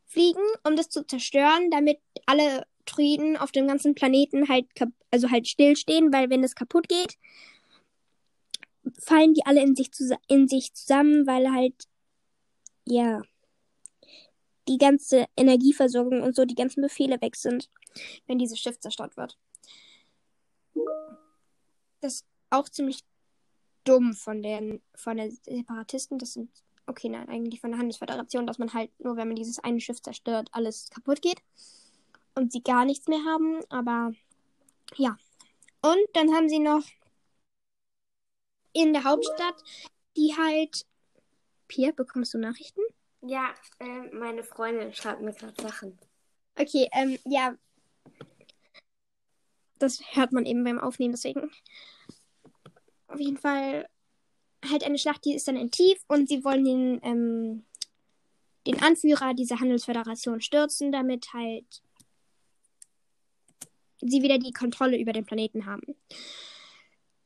fliegen, 0.06 0.44
um 0.64 0.76
das 0.76 0.90
zu 0.90 1.06
zerstören, 1.06 1.70
damit 1.72 2.00
alle 2.26 2.66
Droiden 2.88 3.38
auf 3.38 3.52
dem 3.52 3.68
ganzen 3.68 3.96
Planeten 3.96 4.50
halt, 4.50 4.66
also 5.12 5.30
halt 5.30 5.48
stillstehen, 5.48 6.12
weil 6.12 6.30
wenn 6.30 6.44
es 6.44 6.56
kaputt 6.56 6.90
geht, 6.90 7.18
fallen 9.00 9.34
die 9.34 9.46
alle 9.46 9.62
in 9.62 9.76
sich, 9.76 9.90
in 10.28 10.48
sich 10.48 10.74
zusammen, 10.74 11.28
weil 11.28 11.52
halt, 11.52 11.76
ja, 12.86 13.22
die 14.68 14.78
ganze 14.78 15.26
Energieversorgung 15.36 16.22
und 16.22 16.36
so, 16.36 16.46
die 16.46 16.56
ganzen 16.56 16.82
Befehle 16.82 17.22
weg 17.22 17.36
sind, 17.36 17.70
wenn 18.26 18.40
dieses 18.40 18.60
Schiff 18.60 18.80
zerstört 18.80 19.16
wird. 19.18 19.38
Das 22.02 22.16
ist 22.16 22.26
auch 22.50 22.70
ziemlich 22.70 23.04
dumm 23.84 24.14
von 24.14 24.42
den, 24.42 24.82
von 24.94 25.18
den 25.18 25.32
Separatisten. 25.32 26.20
Das 26.20 26.34
sind, 26.34 26.52
okay, 26.86 27.10
nein, 27.10 27.30
eigentlich 27.30 27.62
von 27.62 27.72
der 27.72 27.80
Handelsföderation, 27.80 28.46
dass 28.46 28.60
man 28.60 28.74
halt 28.74 28.92
nur, 29.00 29.16
wenn 29.16 29.28
man 29.28 29.36
dieses 29.36 29.60
eine 29.60 29.80
Schiff 29.80 30.02
zerstört, 30.02 30.50
alles 30.52 30.90
kaputt 30.90 31.22
geht 31.22 31.42
und 32.38 32.52
sie 32.52 32.62
gar 32.62 32.86
nichts 32.86 33.08
mehr 33.08 33.24
haben. 33.26 33.60
Aber 33.70 34.14
ja, 34.96 35.18
Und 35.82 36.08
dann 36.14 36.34
haben 36.34 36.50
sie 36.50 36.60
noch 36.60 36.84
in 38.74 38.94
der 38.94 39.04
Hauptstadt, 39.04 39.64
die 40.16 40.36
halt. 40.38 40.86
Pia, 41.68 41.92
bekommst 41.92 42.34
du 42.34 42.38
Nachrichten? 42.38 42.82
Ja, 43.22 43.54
äh, 43.80 44.16
meine 44.16 44.44
Freundin 44.44 44.94
schreibt 44.94 45.22
mir 45.22 45.34
gerade 45.34 45.62
Sachen. 45.62 45.98
Okay, 46.56 46.88
ähm, 46.94 47.20
ja. 47.26 47.56
Das 49.80 50.00
hört 50.16 50.32
man 50.32 50.46
eben 50.46 50.64
beim 50.64 50.80
Aufnehmen, 50.80 51.12
deswegen. 51.12 51.52
Auf 53.08 53.20
jeden 53.20 53.38
Fall 53.38 53.88
halt 54.70 54.84
eine 54.84 54.98
Schlacht, 54.98 55.26
die 55.26 55.34
ist 55.34 55.48
dann 55.48 55.56
in 55.56 55.72
Tief 55.72 56.00
und 56.08 56.30
sie 56.30 56.44
wollen 56.44 56.64
den, 56.64 57.00
ähm, 57.04 57.66
den 58.66 58.82
Anführer 58.82 59.34
dieser 59.34 59.60
Handelsföderation 59.60 60.42
stürzen, 60.42 60.92
damit 60.92 61.34
halt 61.34 61.84
sie 64.02 64.22
wieder 64.22 64.38
die 64.38 64.54
Kontrolle 64.54 64.98
über 64.98 65.14
den 65.14 65.26
Planeten 65.26 65.66
haben. 65.66 65.96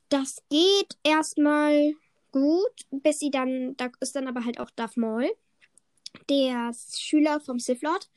Das 0.10 0.42
geht 0.50 0.98
erstmal 1.04 1.94
gut, 2.32 2.86
bis 2.92 3.20
sie 3.20 3.32
dann, 3.32 3.76
da 3.78 3.90
ist 4.00 4.16
dann 4.16 4.28
aber 4.28 4.46
halt 4.46 4.60
auch 4.60 4.70
Darth 4.72 4.98
Maul, 4.98 5.30
der 6.30 6.72
Schüler 6.98 7.40
vom 7.40 7.60
Sith 7.60 7.82
Lord, 7.82 8.10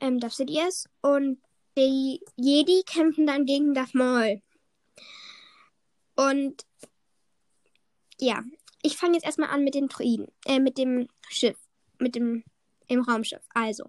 ähm, 0.00 0.18
Darth 0.18 0.34
Sidious, 0.34 0.88
und 1.02 1.40
die 1.76 2.20
Jedi 2.36 2.82
kämpfen 2.84 3.26
dann 3.26 3.46
gegen 3.46 3.74
Darth 3.74 3.94
Maul. 3.94 4.42
Und 6.16 6.66
ja, 8.20 8.42
ich 8.82 8.96
fange 8.96 9.14
jetzt 9.14 9.24
erstmal 9.24 9.50
an 9.50 9.64
mit 9.64 9.74
den 9.74 9.88
Druiden, 9.88 10.28
äh, 10.46 10.58
mit 10.58 10.78
dem 10.78 11.08
Schiff, 11.28 11.56
mit 11.98 12.14
dem 12.14 12.44
im 12.88 13.00
Raumschiff. 13.02 13.42
Also. 13.54 13.84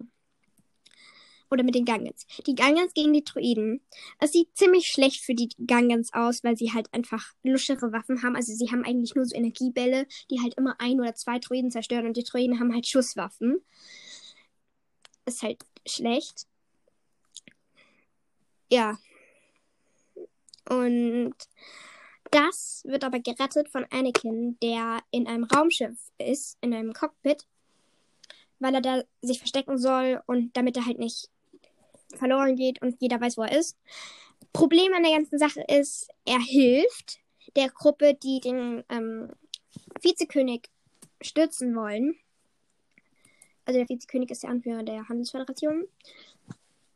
Oder 1.52 1.64
mit 1.64 1.74
den 1.74 1.84
Gangans. 1.84 2.26
Die 2.46 2.54
Gangans 2.54 2.94
gegen 2.94 3.12
die 3.12 3.24
Druiden. 3.24 3.82
Es 4.18 4.32
sieht 4.32 4.56
ziemlich 4.56 4.86
schlecht 4.86 5.22
für 5.22 5.34
die 5.34 5.50
Gangans 5.66 6.10
aus, 6.14 6.42
weil 6.42 6.56
sie 6.56 6.72
halt 6.72 6.88
einfach 6.94 7.34
luschere 7.42 7.92
Waffen 7.92 8.22
haben. 8.22 8.36
Also 8.36 8.54
sie 8.54 8.70
haben 8.72 8.86
eigentlich 8.86 9.14
nur 9.14 9.26
so 9.26 9.36
Energiebälle, 9.36 10.06
die 10.30 10.40
halt 10.40 10.54
immer 10.54 10.76
ein 10.80 10.98
oder 10.98 11.14
zwei 11.14 11.38
Druiden 11.38 11.70
zerstören 11.70 12.06
und 12.06 12.16
die 12.16 12.24
Druiden 12.24 12.58
haben 12.58 12.72
halt 12.72 12.88
Schusswaffen. 12.88 13.60
Ist 15.26 15.42
halt 15.42 15.62
schlecht. 15.86 16.46
Ja. 18.70 18.96
Und 20.70 21.34
das 22.30 22.82
wird 22.86 23.04
aber 23.04 23.20
gerettet 23.20 23.68
von 23.68 23.84
Anakin, 23.90 24.58
der 24.62 25.00
in 25.10 25.26
einem 25.26 25.44
Raumschiff 25.44 25.98
ist, 26.16 26.56
in 26.62 26.72
einem 26.72 26.94
Cockpit, 26.94 27.46
weil 28.58 28.74
er 28.74 28.80
da 28.80 29.02
sich 29.20 29.36
verstecken 29.36 29.76
soll 29.76 30.22
und 30.24 30.56
damit 30.56 30.78
er 30.78 30.86
halt 30.86 30.98
nicht 30.98 31.28
verloren 32.16 32.56
geht 32.56 32.82
und 32.82 32.96
jeder 33.00 33.20
weiß, 33.20 33.36
wo 33.36 33.42
er 33.42 33.58
ist. 33.58 33.76
Problem 34.52 34.92
an 34.94 35.02
der 35.02 35.12
ganzen 35.12 35.38
Sache 35.38 35.64
ist, 35.68 36.08
er 36.24 36.40
hilft 36.40 37.20
der 37.56 37.68
Gruppe, 37.68 38.14
die 38.14 38.40
den 38.40 38.84
ähm, 38.88 39.30
Vizekönig 40.00 40.68
stürzen 41.20 41.74
wollen. 41.74 42.16
Also 43.64 43.78
der 43.78 43.88
Vizekönig 43.88 44.30
ist 44.30 44.42
der 44.42 44.50
Anführer 44.50 44.82
der 44.82 45.08
Handelsföderation. 45.08 45.86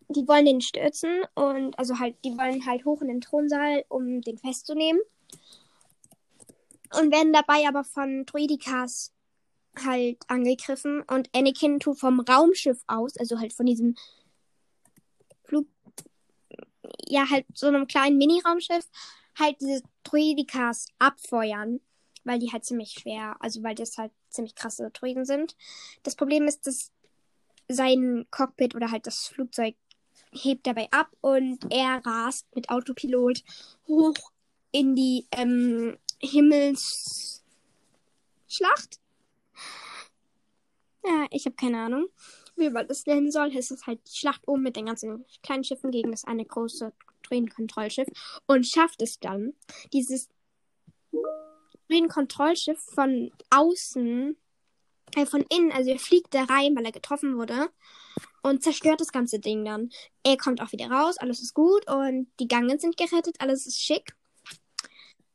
Die 0.09 0.27
wollen 0.29 0.47
den 0.47 0.61
stürzen 0.61 1.23
und 1.35 1.79
also 1.79 1.99
halt, 1.99 2.17
die 2.25 2.37
wollen 2.37 2.65
halt 2.67 2.85
hoch 2.85 3.03
in 3.03 3.09
den 3.09 3.21
Thronsaal, 3.21 3.85
um 3.89 4.21
den 4.21 4.39
festzunehmen. 4.39 5.01
Und 7.01 7.13
werden 7.13 7.33
dabei 7.33 7.67
aber 7.67 7.83
von 7.83 8.25
Druidikas 8.27 9.13
halt 9.85 10.19
angegriffen 10.29 11.03
und 11.03 11.29
Anakin 11.35 11.81
tut 11.81 11.99
vom 11.99 12.21
Raumschiff 12.21 12.83
aus, 12.87 13.17
also 13.17 13.39
halt 13.39 13.53
von 13.53 13.67
diesem 13.67 13.97
ja, 17.07 17.29
halt 17.31 17.47
so 17.55 17.67
einem 17.67 17.87
kleinen 17.87 18.19
Mini-Raumschiff, 18.19 18.87
halt 19.39 19.61
diese 19.61 19.83
Druidikas 20.05 20.87
abfeuern, 20.99 21.81
weil 22.25 22.39
die 22.39 22.53
halt 22.53 22.65
ziemlich 22.65 22.91
schwer, 22.91 23.37
also 23.41 23.63
weil 23.63 23.75
das 23.75 23.99
halt 23.99 24.13
ziemlich 24.31 24.55
krasse 24.55 24.91
Druiden 24.91 25.25
sind. 25.25 25.57
Das 26.03 26.17
Problem 26.17 26.45
ist, 26.45 26.67
dass 26.67 26.93
sein 27.69 28.27
Cockpit 28.31 28.75
oder 28.75 28.91
halt 28.91 29.07
das 29.07 29.27
Flugzeug 29.29 29.75
hebt 30.33 30.67
dabei 30.67 30.89
ab 30.91 31.11
und 31.21 31.59
er 31.71 32.05
rast 32.05 32.47
mit 32.55 32.69
Autopilot 32.69 33.43
hoch 33.89 34.17
in 34.73 34.95
die 34.95 35.27
ähm, 35.33 35.97
Himmelsschlacht. 36.21 37.41
Ja, 41.05 41.27
ich 41.31 41.47
habe 41.47 41.57
keine 41.57 41.79
Ahnung, 41.79 42.09
wie 42.57 42.71
man 42.71 42.89
das 42.89 43.07
nennen 43.07 43.31
soll. 43.31 43.55
Es 43.57 43.71
ist 43.71 43.87
halt 43.87 44.01
die 44.07 44.17
Schlacht 44.17 44.47
oben 44.47 44.63
mit 44.63 44.77
den 44.77 44.87
ganzen 44.87 45.25
kleinen 45.43 45.65
Schiffen 45.65 45.91
gegen 45.91 46.11
das 46.11 46.25
eine 46.25 46.45
große 46.45 46.93
Drohnenkontrollschiff 47.23 48.09
und 48.47 48.67
schafft 48.67 49.03
es 49.03 49.19
dann, 49.19 49.55
dieses 49.93 50.29
Drohnenkontrollschiff 51.89 52.81
von 52.81 53.31
außen, 53.51 54.37
äh, 55.17 55.27
von 55.27 55.45
innen, 55.51 55.73
also 55.73 55.91
er 55.91 55.99
fliegt 55.99 56.35
da 56.35 56.45
rein, 56.45 56.75
weil 56.77 56.85
er 56.85 56.93
getroffen 56.93 57.37
wurde 57.37 57.71
und 58.43 58.63
zerstört 58.63 59.01
das 59.01 59.13
ganze 59.13 59.39
Ding 59.39 59.65
dann. 59.65 59.91
Er 60.23 60.37
kommt 60.37 60.61
auch 60.61 60.73
wieder 60.73 60.91
raus, 60.91 61.17
alles 61.19 61.43
ist 61.43 61.55
gut 61.55 61.89
und 61.89 62.29
die 62.41 62.49
Gangen 62.49 62.79
sind 62.79 62.97
gerettet, 62.97 63.37
alles 63.39 63.67
ist 63.67 63.83
schick. 63.83 64.15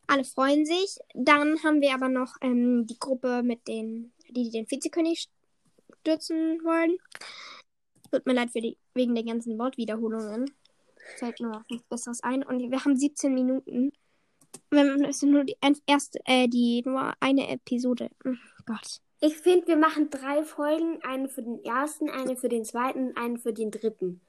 Alle 0.07 0.25
freuen 0.25 0.65
sich. 0.65 0.97
Dann 1.13 1.63
haben 1.63 1.79
wir 1.79 1.93
aber 1.93 2.09
noch 2.09 2.35
ähm, 2.41 2.85
die 2.85 2.99
Gruppe 2.99 3.43
mit 3.43 3.65
den, 3.69 4.11
die 4.29 4.49
den 4.49 4.69
Vizekönig 4.69 5.29
stürzen 6.01 6.59
wollen. 6.63 6.97
Tut 8.11 8.25
mir 8.25 8.33
leid 8.33 8.51
für 8.51 8.61
die, 8.61 8.77
wegen 8.93 9.15
der 9.15 9.23
ganzen 9.23 9.57
Wortwiederholungen. 9.57 10.51
Fällt 11.17 11.39
mir 11.39 11.51
auch 11.51 11.69
nichts 11.69 11.87
Besseres 11.87 12.21
ein. 12.23 12.43
Und 12.43 12.71
wir 12.71 12.83
haben 12.83 12.97
17 12.97 13.33
Minuten. 13.33 13.91
Wenn 14.69 15.05
es 15.05 15.21
nur 15.21 15.45
die 15.45 15.55
erste, 15.85 16.19
äh, 16.25 16.47
die 16.47 16.83
nur 16.85 17.13
eine 17.19 17.49
Episode. 17.49 18.09
Oh 18.25 18.33
Gott. 18.65 18.99
Ich 19.21 19.37
finde, 19.37 19.67
wir 19.67 19.77
machen 19.77 20.09
drei 20.09 20.43
Folgen. 20.43 21.01
Eine 21.03 21.29
für 21.29 21.43
den 21.43 21.63
ersten, 21.63 22.09
eine 22.09 22.35
für 22.35 22.49
den 22.49 22.65
zweiten, 22.65 23.15
eine 23.15 23.37
für 23.37 23.53
den 23.53 23.71
dritten. 23.71 24.19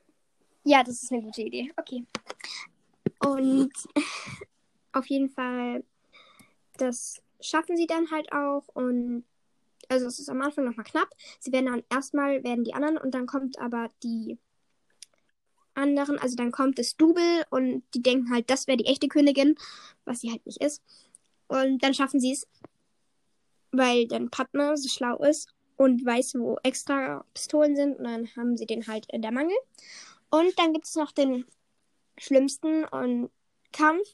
Ja, 0.65 0.85
das 0.85 1.03
ist 1.03 1.13
eine 1.13 1.23
gute 1.23 1.43
Idee. 1.43 1.73
Okay. 1.77 2.05
Und 3.25 3.73
auf 4.93 5.07
jeden 5.07 5.31
Fall, 5.31 5.85
das 6.77 7.21
schaffen 7.41 7.77
sie 7.77 7.87
dann 7.87 8.11
halt 8.11 8.33
auch 8.33 8.65
und 8.75 9.25
also 9.93 10.07
es 10.07 10.19
ist 10.19 10.29
am 10.29 10.41
Anfang 10.41 10.65
nochmal 10.65 10.87
knapp. 10.87 11.09
Sie 11.39 11.53
werden 11.53 11.67
dann 11.67 11.83
erstmal 11.91 12.43
werden 12.43 12.65
die 12.65 12.75
anderen 12.75 12.99
und 12.99 13.13
dann 13.15 13.27
kommt 13.27 13.59
aber 13.59 13.89
die 14.03 14.39
anderen, 15.75 16.19
also 16.19 16.35
dann 16.37 16.51
kommt 16.51 16.79
das 16.79 16.97
Double 16.97 17.45
und 17.51 17.83
die 17.95 18.03
denken 18.03 18.31
halt, 18.31 18.51
das 18.51 18.67
wäre 18.67 18.79
die 18.79 18.87
echte 18.87 19.09
Königin, 19.09 19.55
was 20.05 20.21
sie 20.21 20.31
halt 20.31 20.45
nicht 20.47 20.63
ist. 20.63 20.83
Und 21.47 21.83
dann 21.83 21.95
schaffen 21.95 22.21
sie 22.21 22.33
es, 22.33 22.47
weil 23.71 24.07
dann 24.07 24.31
Padma 24.31 24.77
so 24.77 24.89
schlau 24.89 25.19
ist 25.19 25.49
und 25.77 26.05
weiß, 26.05 26.35
wo 26.37 26.59
extra 26.63 27.25
Pistolen 27.35 27.77
sind 27.77 27.99
und 27.99 28.05
dann 28.05 28.29
haben 28.37 28.57
sie 28.57 28.67
den 28.67 28.87
halt 28.87 29.07
in 29.13 29.23
der 29.23 29.33
Mangel. 29.33 29.57
Und 30.31 30.59
dann 30.59 30.73
gibt 30.73 30.87
es 30.87 30.95
noch 30.95 31.13
den 31.13 31.45
schlimmsten 32.19 32.85
und 32.85 33.31
Kampf 33.73 34.07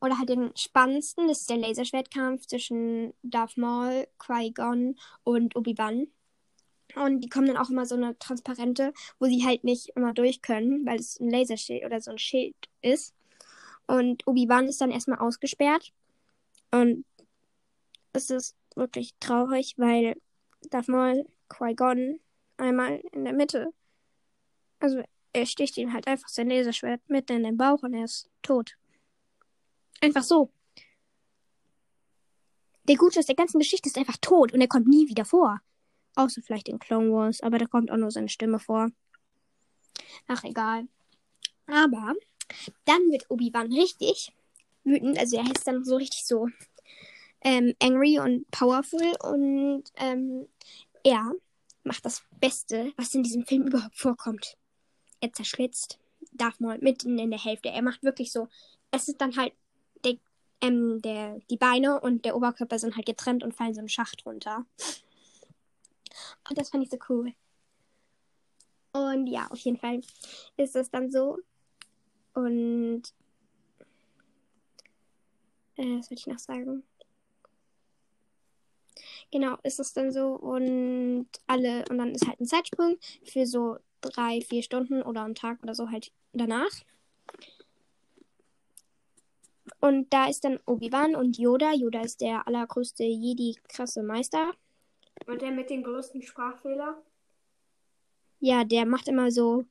oder 0.00 0.18
halt 0.18 0.28
den 0.28 0.52
spannendsten, 0.56 1.28
das 1.28 1.40
ist 1.40 1.50
der 1.50 1.58
Laserschwertkampf 1.58 2.46
zwischen 2.46 3.14
Darth 3.22 3.56
Maul, 3.56 4.06
Qui-Gon 4.18 4.96
und 5.24 5.56
Obi-Wan. 5.56 6.08
Und 6.94 7.20
die 7.20 7.28
kommen 7.28 7.48
dann 7.48 7.56
auch 7.56 7.70
immer 7.70 7.84
so 7.84 7.94
eine 7.94 8.18
transparente, 8.18 8.92
wo 9.18 9.26
sie 9.26 9.44
halt 9.44 9.64
nicht 9.64 9.90
immer 9.96 10.14
durch 10.14 10.40
können, 10.42 10.86
weil 10.86 10.98
es 10.98 11.20
ein 11.20 11.30
Laserschild 11.30 11.84
oder 11.84 12.00
so 12.00 12.12
ein 12.12 12.18
Schild 12.18 12.56
ist. 12.80 13.14
Und 13.86 14.26
Obi-Wan 14.26 14.68
ist 14.68 14.80
dann 14.80 14.90
erstmal 14.90 15.18
ausgesperrt. 15.18 15.92
Und 16.70 17.04
es 18.12 18.30
ist 18.30 18.56
wirklich 18.74 19.14
traurig, 19.20 19.74
weil 19.76 20.16
Darth 20.70 20.88
Maul, 20.88 21.26
Qui-Gon 21.48 22.20
einmal 22.56 23.00
in 23.12 23.24
der 23.24 23.34
Mitte. 23.34 23.72
Also 24.78 25.02
er 25.32 25.46
sticht 25.46 25.76
ihm 25.76 25.92
halt 25.92 26.06
einfach 26.06 26.28
sein 26.28 26.48
Laserschwert 26.48 27.00
mitten 27.08 27.36
in 27.36 27.42
den 27.42 27.56
Bauch 27.56 27.82
und 27.82 27.94
er 27.94 28.04
ist 28.04 28.30
tot. 28.42 28.76
Einfach 30.00 30.22
so. 30.22 30.50
Der 32.84 32.96
Gute 32.96 33.18
aus 33.18 33.26
der 33.26 33.34
ganzen 33.34 33.58
Geschichte 33.58 33.88
ist 33.88 33.98
einfach 33.98 34.16
tot 34.20 34.52
und 34.52 34.60
er 34.60 34.68
kommt 34.68 34.86
nie 34.86 35.08
wieder 35.08 35.24
vor. 35.24 35.60
Außer 36.14 36.40
vielleicht 36.42 36.68
in 36.68 36.78
Clone 36.78 37.12
Wars, 37.12 37.42
aber 37.42 37.58
da 37.58 37.66
kommt 37.66 37.90
auch 37.90 37.96
nur 37.96 38.10
seine 38.10 38.28
Stimme 38.28 38.58
vor. 38.58 38.90
Ach, 40.28 40.44
egal. 40.44 40.86
Aber 41.66 42.14
dann 42.84 43.10
wird 43.10 43.28
Obi-Wan 43.28 43.72
richtig 43.72 44.32
wütend. 44.84 45.18
Also 45.18 45.36
er 45.36 45.50
ist 45.50 45.66
dann 45.66 45.84
so 45.84 45.96
richtig 45.96 46.24
so 46.24 46.48
ähm, 47.42 47.74
angry 47.82 48.18
und 48.18 48.50
powerful 48.50 49.14
und 49.22 49.84
ähm, 49.96 50.48
er 51.04 51.32
macht 51.84 52.04
das 52.04 52.22
Beste, 52.40 52.92
was 52.96 53.14
in 53.14 53.22
diesem 53.22 53.46
Film 53.46 53.66
überhaupt 53.66 53.96
vorkommt. 53.96 54.56
Er 55.20 55.32
zerschlitzt 55.32 55.98
Darth 56.32 56.60
Maul 56.60 56.78
mitten 56.78 57.18
in 57.18 57.30
der 57.30 57.42
Hälfte. 57.42 57.68
Er 57.68 57.82
macht 57.82 58.02
wirklich 58.02 58.32
so. 58.32 58.48
Es 58.90 59.08
ist 59.08 59.20
dann 59.20 59.36
halt 59.36 59.52
ähm, 60.60 61.00
der, 61.02 61.38
die 61.50 61.56
Beine 61.56 62.00
und 62.00 62.24
der 62.24 62.36
Oberkörper 62.36 62.78
sind 62.78 62.96
halt 62.96 63.06
getrennt 63.06 63.42
und 63.42 63.54
fallen 63.54 63.74
so 63.74 63.80
einen 63.80 63.88
Schacht 63.88 64.24
runter. 64.26 64.64
Und 66.48 66.58
das 66.58 66.70
fand 66.70 66.82
ich 66.84 66.90
so 66.90 66.98
cool. 67.08 67.32
Und 68.92 69.26
ja, 69.26 69.46
auf 69.50 69.58
jeden 69.58 69.76
Fall 69.76 70.00
ist 70.56 70.76
es 70.76 70.90
dann 70.90 71.10
so. 71.10 71.38
Und 72.34 73.02
Äh, 75.76 75.98
was 75.98 76.06
soll 76.06 76.18
ich 76.18 76.26
noch 76.26 76.38
sagen? 76.38 76.82
Genau, 79.30 79.56
ist 79.62 79.80
es 79.80 79.92
dann 79.92 80.12
so 80.12 80.28
und 80.34 81.26
alle, 81.46 81.84
und 81.90 81.98
dann 81.98 82.14
ist 82.14 82.26
halt 82.26 82.40
ein 82.40 82.46
Zeitsprung 82.46 82.96
für 83.24 83.46
so 83.46 83.78
drei, 84.00 84.40
vier 84.40 84.62
Stunden 84.62 85.02
oder 85.02 85.24
einen 85.24 85.34
Tag 85.34 85.62
oder 85.62 85.74
so 85.74 85.90
halt 85.90 86.12
danach. 86.32 86.70
Und 89.80 90.12
da 90.12 90.28
ist 90.28 90.44
dann 90.44 90.58
Obi-Wan 90.66 91.14
und 91.14 91.38
Yoda. 91.38 91.72
Yoda 91.72 92.00
ist 92.00 92.20
der 92.20 92.46
allergrößte 92.46 93.04
Jedi-krasse 93.04 94.02
Meister. 94.02 94.52
Und 95.26 95.42
der 95.42 95.50
mit 95.50 95.70
den 95.70 95.82
größten 95.82 96.22
Sprachfehler? 96.22 97.02
Ja, 98.40 98.64
der 98.64 98.86
macht 98.86 99.08
immer 99.08 99.30
so, 99.30 99.64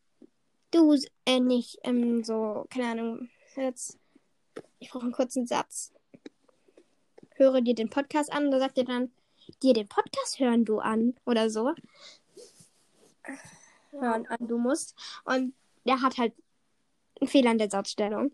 du, 0.71 0.97
äh, 1.25 1.39
nicht, 1.39 1.79
ähm, 1.83 2.23
so, 2.23 2.65
keine 2.69 2.91
Ahnung, 2.91 3.29
jetzt, 3.55 3.97
ich 4.79 4.89
brauche 4.89 5.03
einen 5.03 5.11
kurzen 5.11 5.47
Satz. 5.47 5.93
Höre 7.35 7.61
dir 7.61 7.75
den 7.75 7.89
Podcast 7.89 8.31
an, 8.31 8.51
da 8.51 8.59
sagt 8.59 8.77
er 8.77 8.85
dann, 8.85 9.11
dir 9.61 9.73
den 9.73 9.87
Podcast 9.87 10.39
hören 10.39 10.65
du 10.65 10.79
an, 10.79 11.15
oder 11.25 11.49
so. 11.49 11.73
Hören 13.91 14.25
an, 14.27 14.47
du 14.47 14.57
musst. 14.57 14.95
Und 15.25 15.53
der 15.85 16.01
hat 16.01 16.17
halt 16.17 16.33
einen 17.19 17.27
Fehler 17.27 17.51
in 17.51 17.57
der 17.57 17.69
Satzstellung. 17.69 18.31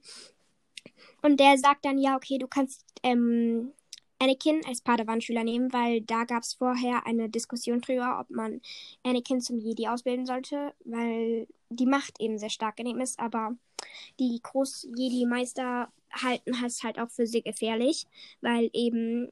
Und 1.21 1.39
der 1.39 1.57
sagt 1.57 1.85
dann, 1.85 1.97
ja, 1.97 2.15
okay, 2.15 2.37
du 2.37 2.47
kannst 2.47 2.85
ähm, 3.03 3.73
Anakin 4.19 4.61
als 4.65 4.81
Padawan-Schüler 4.81 5.43
nehmen, 5.43 5.73
weil 5.73 6.01
da 6.01 6.25
gab 6.25 6.43
es 6.43 6.53
vorher 6.53 7.05
eine 7.07 7.29
Diskussion 7.29 7.81
drüber, 7.81 8.19
ob 8.19 8.29
man 8.29 8.61
Anakin 9.03 9.41
zum 9.41 9.57
Jedi 9.57 9.87
ausbilden 9.87 10.25
sollte, 10.25 10.73
weil 10.85 11.47
die 11.69 11.87
Macht 11.87 12.19
eben 12.19 12.37
sehr 12.37 12.49
stark 12.49 12.79
in 12.79 12.85
ihm 12.85 12.99
ist, 12.99 13.19
aber 13.19 13.55
die 14.19 14.39
Groß-Jedi-Meister 14.43 15.91
halten 16.11 16.53
es 16.63 16.83
halt 16.83 16.99
auch 16.99 17.09
für 17.09 17.25
sehr 17.25 17.41
gefährlich, 17.41 18.05
weil 18.41 18.69
eben 18.73 19.31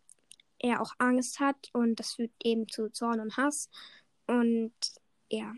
er 0.57 0.81
auch 0.81 0.93
Angst 0.97 1.39
hat 1.39 1.69
und 1.73 1.99
das 1.99 2.15
führt 2.15 2.31
eben 2.43 2.67
zu 2.67 2.89
Zorn 2.89 3.19
und 3.19 3.37
Hass. 3.37 3.69
Und 4.27 4.73
ja, 5.31 5.53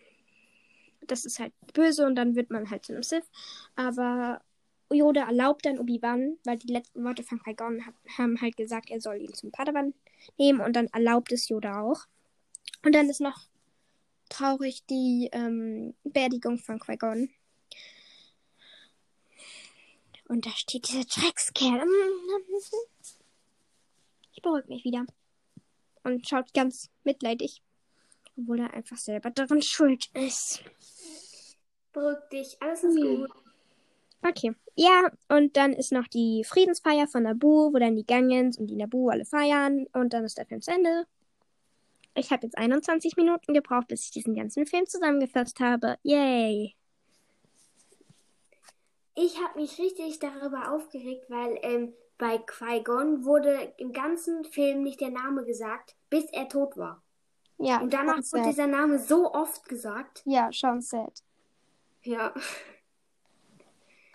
das 1.07 1.25
ist 1.25 1.39
halt 1.39 1.53
böse 1.73 2.05
und 2.05 2.15
dann 2.15 2.35
wird 2.35 2.51
man 2.51 2.69
halt 2.69 2.85
zu 2.85 2.93
einem 2.93 3.03
Sith, 3.03 3.29
aber 3.75 4.41
Yoda 4.93 5.23
erlaubt 5.25 5.65
dann 5.65 5.79
Obi-Wan, 5.79 6.37
weil 6.43 6.57
die 6.57 6.71
letzten 6.71 7.03
Worte 7.03 7.23
von 7.23 7.41
Qui-Gon 7.41 7.83
haben 8.17 8.41
halt 8.41 8.57
gesagt, 8.57 8.89
er 8.89 9.01
soll 9.01 9.17
ihn 9.21 9.33
zum 9.33 9.51
Padawan 9.51 9.93
nehmen 10.37 10.61
und 10.61 10.73
dann 10.75 10.87
erlaubt 10.87 11.31
es 11.31 11.49
Yoda 11.49 11.81
auch. 11.81 12.05
Und 12.83 12.93
dann 12.93 13.09
ist 13.09 13.21
noch 13.21 13.39
traurig 14.29 14.85
die 14.89 15.29
ähm, 15.31 15.93
Beerdigung 16.03 16.57
von 16.57 16.79
Qui-Gon. 16.79 17.29
Und 20.27 20.45
da 20.45 20.51
steht 20.51 20.87
dieser 20.87 21.03
Dreckskerl. 21.03 21.83
Ich 24.33 24.41
beruhige 24.41 24.67
mich 24.69 24.83
wieder. 24.85 25.05
Und 26.03 26.27
schaut 26.27 26.53
ganz 26.53 26.89
mitleidig. 27.03 27.61
Obwohl 28.37 28.61
er 28.61 28.73
einfach 28.73 28.97
selber 28.97 29.29
daran 29.29 29.61
schuld 29.61 30.09
ist. 30.13 30.63
Beruhig 31.91 32.17
dich, 32.31 32.61
alles 32.61 32.83
ist 32.83 32.95
Hm. 32.97 33.17
gut. 33.17 33.31
Okay. 34.23 34.55
Ja, 34.75 35.11
und 35.27 35.57
dann 35.57 35.73
ist 35.73 35.91
noch 35.91 36.07
die 36.07 36.43
Friedensfeier 36.43 37.07
von 37.07 37.23
Nabu, 37.23 37.73
wo 37.73 37.77
dann 37.77 37.95
die 37.95 38.05
Gangens 38.05 38.57
und 38.57 38.67
die 38.67 38.75
Nabu 38.75 39.09
alle 39.09 39.25
feiern. 39.25 39.87
Und 39.93 40.13
dann 40.13 40.23
ist 40.23 40.37
der 40.37 40.45
Film 40.45 40.61
zu 40.61 40.71
Ende. 40.71 41.05
Ich 42.15 42.31
habe 42.31 42.45
jetzt 42.45 42.57
21 42.57 43.15
Minuten 43.15 43.53
gebraucht, 43.53 43.87
bis 43.87 44.05
ich 44.05 44.11
diesen 44.11 44.35
ganzen 44.35 44.65
Film 44.65 44.85
zusammengefasst 44.85 45.59
habe. 45.59 45.97
Yay. 46.03 46.75
Ich 49.15 49.37
habe 49.41 49.59
mich 49.59 49.77
richtig 49.77 50.19
darüber 50.19 50.71
aufgeregt, 50.71 51.25
weil 51.29 51.57
ähm, 51.61 51.93
bei 52.17 52.37
Qui-Gon 52.37 53.25
wurde 53.25 53.73
im 53.77 53.93
ganzen 53.93 54.45
Film 54.45 54.83
nicht 54.83 55.01
der 55.01 55.09
Name 55.09 55.43
gesagt, 55.43 55.95
bis 56.09 56.25
er 56.31 56.47
tot 56.47 56.77
war. 56.77 57.01
Ja, 57.57 57.79
Und 57.79 57.93
danach 57.93 58.17
wurde 58.17 58.23
sad. 58.23 58.45
dieser 58.47 58.67
Name 58.67 58.99
so 58.99 59.33
oft 59.33 59.67
gesagt. 59.69 60.23
Ja, 60.25 60.51
schon 60.51 60.81
sad. 60.81 61.23
Ja. 62.03 62.33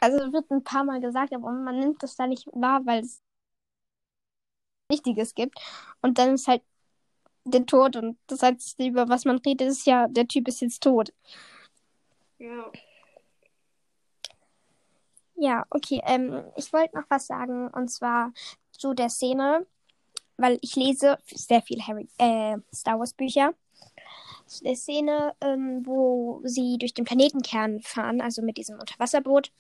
Also 0.07 0.33
wird 0.33 0.49
ein 0.53 0.62
paar 0.62 0.85
Mal 0.85 1.01
gesagt, 1.01 1.35
aber 1.35 1.51
man 1.51 1.81
nimmt 1.81 2.01
das 2.01 2.14
da 2.14 2.29
nicht 2.29 2.47
wahr, 2.53 2.87
weil 2.87 3.01
es 3.03 3.21
Wichtiges 4.88 5.35
gibt. 5.35 5.59
Und 6.01 6.19
dann 6.19 6.35
ist 6.35 6.47
halt 6.47 6.62
der 7.45 7.66
Tod 7.66 7.97
und 7.97 8.16
das 8.29 8.45
Einzige, 8.45 8.88
über 8.88 9.09
was 9.09 9.25
man 9.25 9.38
redet, 9.38 9.66
ist 9.66 9.85
ja, 9.85 10.07
der 10.07 10.29
Typ 10.29 10.47
ist 10.47 10.61
jetzt 10.61 10.81
tot. 10.81 11.12
Ja. 12.38 12.71
Ja, 15.35 15.66
okay. 15.71 16.01
Ähm, 16.05 16.45
ich 16.55 16.73
wollte 16.73 16.95
noch 16.97 17.07
was 17.09 17.27
sagen 17.27 17.66
und 17.71 17.88
zwar 17.88 18.33
zu 18.71 18.95
der 18.95 19.09
Szene, 19.09 19.66
weil 20.37 20.59
ich 20.62 20.77
lese 20.77 21.19
sehr 21.27 21.62
viel 21.62 21.83
Harry, 21.83 22.09
äh, 22.19 22.59
Star 22.73 23.01
Wars 23.01 23.12
Bücher. 23.12 23.55
Zu 24.47 24.62
der 24.62 24.77
Szene, 24.77 25.35
ähm, 25.40 25.85
wo 25.85 26.42
sie 26.45 26.79
durch 26.79 26.95
den 26.95 27.05
Planetenkern 27.05 27.81
fahren, 27.81 28.21
also 28.21 28.40
mit 28.42 28.57
diesem 28.57 28.79
Unterwasserboot, 28.79 29.51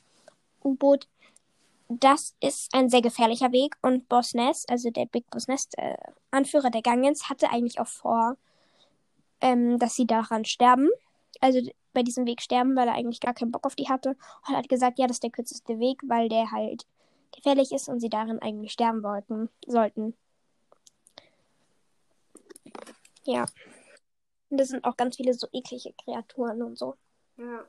U-Boot. 0.66 1.08
Das 1.88 2.34
ist 2.40 2.74
ein 2.74 2.90
sehr 2.90 3.02
gefährlicher 3.02 3.52
Weg 3.52 3.76
und 3.80 4.08
Boss 4.08 4.34
Ness, 4.34 4.66
also 4.68 4.90
der 4.90 5.06
Big 5.06 5.30
Boss 5.30 5.46
Ness, 5.46 5.68
äh, 5.76 5.96
Anführer 6.32 6.70
der 6.70 6.82
Gangens, 6.82 7.30
hatte 7.30 7.50
eigentlich 7.50 7.78
auch 7.78 7.86
vor, 7.86 8.36
ähm, 9.40 9.78
dass 9.78 9.94
sie 9.94 10.06
daran 10.06 10.44
sterben. 10.44 10.88
Also 11.40 11.60
bei 11.92 12.02
diesem 12.02 12.26
Weg 12.26 12.42
sterben, 12.42 12.74
weil 12.76 12.88
er 12.88 12.94
eigentlich 12.94 13.20
gar 13.20 13.34
keinen 13.34 13.52
Bock 13.52 13.64
auf 13.66 13.76
die 13.76 13.88
hatte. 13.88 14.16
Und 14.46 14.56
hat 14.56 14.68
gesagt, 14.68 14.98
ja, 14.98 15.06
das 15.06 15.16
ist 15.16 15.22
der 15.22 15.30
kürzeste 15.30 15.78
Weg, 15.78 16.00
weil 16.06 16.28
der 16.28 16.50
halt 16.50 16.86
gefährlich 17.32 17.72
ist 17.72 17.88
und 17.88 18.00
sie 18.00 18.08
darin 18.08 18.40
eigentlich 18.40 18.72
sterben 18.72 19.02
wollten, 19.02 19.48
sollten. 19.66 20.14
Ja. 23.24 23.46
Und 24.50 24.58
das 24.58 24.68
sind 24.68 24.84
auch 24.84 24.96
ganz 24.96 25.16
viele 25.16 25.34
so 25.34 25.46
eklige 25.52 25.92
Kreaturen 26.04 26.62
und 26.62 26.76
so. 26.76 26.94
Ja. 27.36 27.64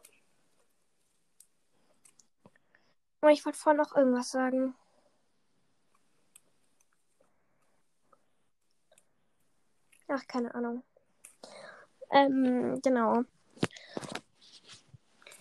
Aber 3.22 3.32
ich 3.32 3.46
wollte 3.46 3.58
vorhin 3.58 3.82
noch 3.82 3.96
irgendwas 3.96 4.32
sagen. 4.32 4.76
Ach, 10.08 10.26
keine 10.28 10.54
Ahnung. 10.56 10.84
Ähm, 12.12 12.80
genau. 12.82 13.24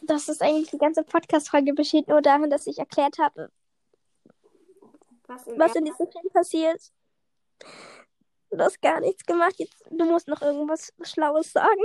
Das 0.02 0.28
ist 0.28 0.42
eigentlich 0.42 0.70
die 0.70 0.78
ganze 0.78 1.04
Podcast-Folge 1.04 1.72
besteht 1.74 2.08
nur 2.08 2.22
darin, 2.22 2.50
dass 2.50 2.66
ich 2.66 2.78
erklärt 2.78 3.18
habe, 3.18 3.50
Was 5.26 5.46
im 5.46 5.58
was 5.58 5.74
in 5.74 5.84
diesem 5.84 6.10
Film 6.10 6.28
passiert. 6.32 6.92
Du 8.50 8.58
hast 8.58 8.80
gar 8.80 9.00
nichts 9.00 9.24
gemacht. 9.24 9.54
Jetzt, 9.58 9.84
du 9.90 10.04
musst 10.04 10.28
noch 10.28 10.42
irgendwas 10.42 10.92
Schlaues 11.02 11.52
sagen. 11.52 11.82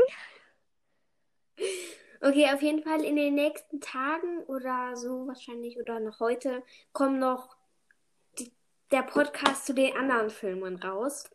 Okay, 2.24 2.48
auf 2.54 2.62
jeden 2.62 2.84
Fall 2.84 3.04
in 3.04 3.16
den 3.16 3.34
nächsten 3.34 3.82
Tagen 3.82 4.44
oder 4.46 4.96
so 4.96 5.26
wahrscheinlich 5.28 5.80
oder 5.80 6.00
noch 6.00 6.20
heute 6.20 6.62
kommt 6.94 7.20
noch 7.20 7.56
die, 8.38 8.52
der 8.92 9.02
Podcast 9.02 9.66
zu 9.66 9.74
den 9.74 9.96
anderen 9.98 10.30
Filmen 10.30 10.76
raus. 10.78 11.30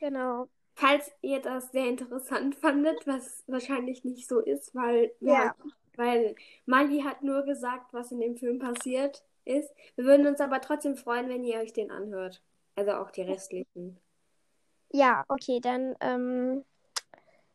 Genau. 0.00 0.48
Falls 0.76 1.12
ihr 1.20 1.40
das 1.40 1.70
sehr 1.72 1.86
interessant 1.88 2.54
fandet, 2.60 3.06
was 3.06 3.44
wahrscheinlich 3.46 4.04
nicht 4.04 4.26
so 4.26 4.40
ist, 4.40 4.74
weil, 4.74 5.12
Ja. 5.20 5.54
weil 5.96 6.34
Mali 6.64 7.02
hat 7.02 7.22
nur 7.22 7.42
gesagt, 7.42 7.92
was 7.92 8.10
in 8.10 8.20
dem 8.20 8.36
Film 8.36 8.58
passiert 8.58 9.22
ist. 9.44 9.70
Wir 9.96 10.06
würden 10.06 10.26
uns 10.26 10.40
aber 10.40 10.60
trotzdem 10.62 10.96
freuen, 10.96 11.28
wenn 11.28 11.44
ihr 11.44 11.58
euch 11.58 11.74
den 11.74 11.90
anhört. 11.90 12.40
Also 12.76 12.92
auch 12.92 13.10
die 13.10 13.22
restlichen. 13.22 13.98
Ja, 14.90 15.24
okay, 15.28 15.60
dann 15.60 15.94
ähm, 16.00 16.64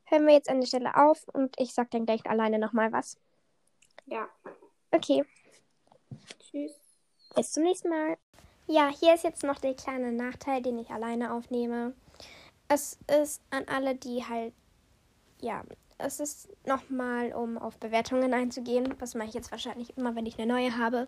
hören 0.09 0.25
wir 0.25 0.33
jetzt 0.33 0.49
an 0.49 0.59
der 0.59 0.67
Stelle 0.67 0.95
auf 0.95 1.27
und 1.33 1.55
ich 1.59 1.73
sag 1.73 1.91
dann 1.91 2.05
gleich 2.05 2.25
alleine 2.25 2.59
nochmal 2.59 2.91
was. 2.91 3.17
Ja. 4.05 4.27
Okay, 4.91 5.23
Tschüss. 6.39 6.71
bis 7.35 7.51
zum 7.51 7.63
nächsten 7.63 7.89
Mal. 7.89 8.17
Ja, 8.67 8.89
hier 8.89 9.15
ist 9.15 9.23
jetzt 9.23 9.43
noch 9.43 9.59
der 9.59 9.73
kleine 9.73 10.11
Nachteil, 10.11 10.61
den 10.61 10.79
ich 10.79 10.89
alleine 10.89 11.33
aufnehme. 11.33 11.93
Es 12.67 12.99
ist 13.21 13.41
an 13.49 13.65
alle, 13.67 13.95
die 13.95 14.23
halt, 14.23 14.53
ja, 15.41 15.63
es 15.97 16.19
ist 16.19 16.49
nochmal, 16.65 17.33
um 17.33 17.57
auf 17.57 17.77
Bewertungen 17.77 18.33
einzugehen. 18.33 18.93
Was 18.99 19.15
mache 19.15 19.29
ich 19.29 19.33
jetzt 19.33 19.51
wahrscheinlich 19.51 19.97
immer, 19.97 20.15
wenn 20.15 20.25
ich 20.25 20.39
eine 20.39 20.51
neue 20.51 20.77
habe. 20.77 21.07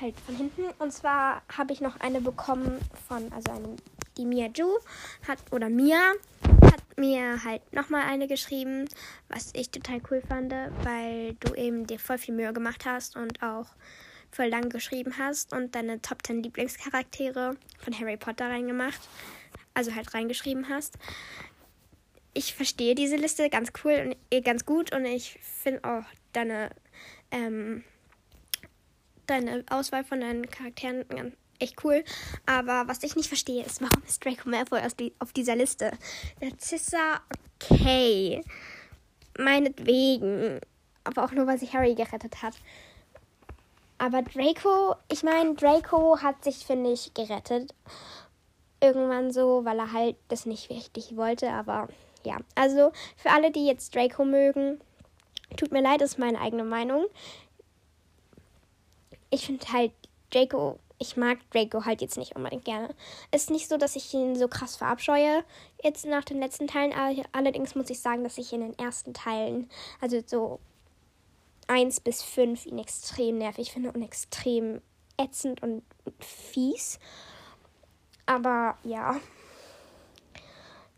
Halt 0.00 0.18
von 0.20 0.36
hinten. 0.36 0.64
Und 0.78 0.92
zwar 0.92 1.42
habe 1.56 1.72
ich 1.72 1.80
noch 1.80 2.00
eine 2.00 2.20
bekommen 2.20 2.78
von, 3.08 3.32
also 3.32 3.52
eine, 3.52 3.76
die 4.16 4.26
Mia 4.26 4.48
Ju 4.48 4.68
hat, 5.26 5.38
oder 5.52 5.68
Mia 5.68 6.12
mir 6.96 7.44
halt 7.44 7.72
nochmal 7.72 8.02
eine 8.02 8.26
geschrieben, 8.26 8.88
was 9.28 9.50
ich 9.54 9.70
total 9.70 10.00
cool 10.10 10.22
fand, 10.26 10.52
weil 10.82 11.34
du 11.34 11.54
eben 11.54 11.86
dir 11.86 11.98
voll 11.98 12.18
viel 12.18 12.34
Mühe 12.34 12.52
gemacht 12.52 12.84
hast 12.86 13.16
und 13.16 13.42
auch 13.42 13.66
voll 14.30 14.46
lang 14.46 14.68
geschrieben 14.68 15.18
hast 15.18 15.52
und 15.52 15.74
deine 15.74 16.00
Top 16.02 16.26
10 16.26 16.42
Lieblingscharaktere 16.42 17.56
von 17.78 17.98
Harry 17.98 18.16
Potter 18.16 18.48
reingemacht. 18.48 19.00
Also 19.74 19.94
halt 19.94 20.14
reingeschrieben 20.14 20.68
hast. 20.68 20.98
Ich 22.32 22.54
verstehe 22.54 22.94
diese 22.94 23.16
Liste 23.16 23.48
ganz 23.50 23.72
cool 23.84 23.92
und 24.06 24.16
eh 24.30 24.40
ganz 24.40 24.64
gut 24.64 24.94
und 24.94 25.04
ich 25.04 25.38
finde 25.40 25.84
auch 25.84 26.04
deine, 26.32 26.70
ähm, 27.30 27.84
deine 29.26 29.64
Auswahl 29.70 30.04
von 30.04 30.20
deinen 30.20 30.50
Charakteren 30.50 31.06
ganz- 31.08 31.34
echt 31.60 31.84
cool. 31.84 32.04
Aber 32.46 32.84
was 32.86 33.02
ich 33.02 33.16
nicht 33.16 33.28
verstehe, 33.28 33.64
ist, 33.64 33.80
warum 33.80 34.02
ist 34.06 34.24
Draco 34.24 34.48
Malfoy 34.48 34.80
auf, 34.80 34.94
die, 34.94 35.12
auf 35.18 35.32
dieser 35.32 35.56
Liste? 35.56 35.92
Narcissa, 36.40 37.20
okay. 37.60 38.42
Meinetwegen. 39.38 40.60
Aber 41.04 41.24
auch 41.24 41.32
nur, 41.32 41.46
weil 41.46 41.58
sie 41.58 41.68
Harry 41.68 41.94
gerettet 41.94 42.42
hat. 42.42 42.54
Aber 43.98 44.22
Draco, 44.22 44.96
ich 45.10 45.22
meine, 45.22 45.54
Draco 45.54 46.20
hat 46.20 46.44
sich, 46.44 46.66
finde 46.66 46.92
ich, 46.92 47.14
gerettet. 47.14 47.74
Irgendwann 48.80 49.32
so, 49.32 49.64
weil 49.64 49.78
er 49.78 49.92
halt 49.92 50.16
das 50.28 50.44
nicht 50.44 50.68
richtig 50.70 51.16
wollte. 51.16 51.50
Aber 51.50 51.88
ja, 52.24 52.36
also 52.54 52.92
für 53.16 53.30
alle, 53.30 53.50
die 53.50 53.66
jetzt 53.66 53.94
Draco 53.94 54.24
mögen, 54.24 54.80
tut 55.56 55.72
mir 55.72 55.80
leid, 55.82 56.02
ist 56.02 56.18
meine 56.18 56.40
eigene 56.40 56.64
Meinung. 56.64 57.06
Ich 59.30 59.46
finde 59.46 59.72
halt 59.72 59.92
Draco, 60.30 60.78
ich 60.98 61.16
mag 61.16 61.38
Draco 61.50 61.84
halt 61.84 62.00
jetzt 62.00 62.16
nicht 62.16 62.36
unbedingt 62.36 62.64
gerne. 62.64 62.94
Ist 63.32 63.50
nicht 63.50 63.68
so, 63.68 63.76
dass 63.76 63.96
ich 63.96 64.12
ihn 64.14 64.36
so 64.36 64.48
krass 64.48 64.76
verabscheue, 64.76 65.44
jetzt 65.82 66.06
nach 66.06 66.24
den 66.24 66.40
letzten 66.40 66.66
Teilen. 66.66 66.92
Allerdings 67.32 67.74
muss 67.74 67.90
ich 67.90 68.00
sagen, 68.00 68.24
dass 68.24 68.38
ich 68.38 68.52
in 68.52 68.60
den 68.60 68.78
ersten 68.78 69.14
Teilen, 69.14 69.68
also 70.00 70.22
so 70.24 70.60
1 71.68 72.00
bis 72.00 72.22
5 72.22 72.66
ihn 72.66 72.78
extrem 72.78 73.38
nervig 73.38 73.72
finde 73.72 73.92
und 73.92 74.02
extrem 74.02 74.80
ätzend 75.18 75.62
und 75.62 75.82
fies. 76.18 76.98
Aber 78.26 78.76
ja. 78.84 79.20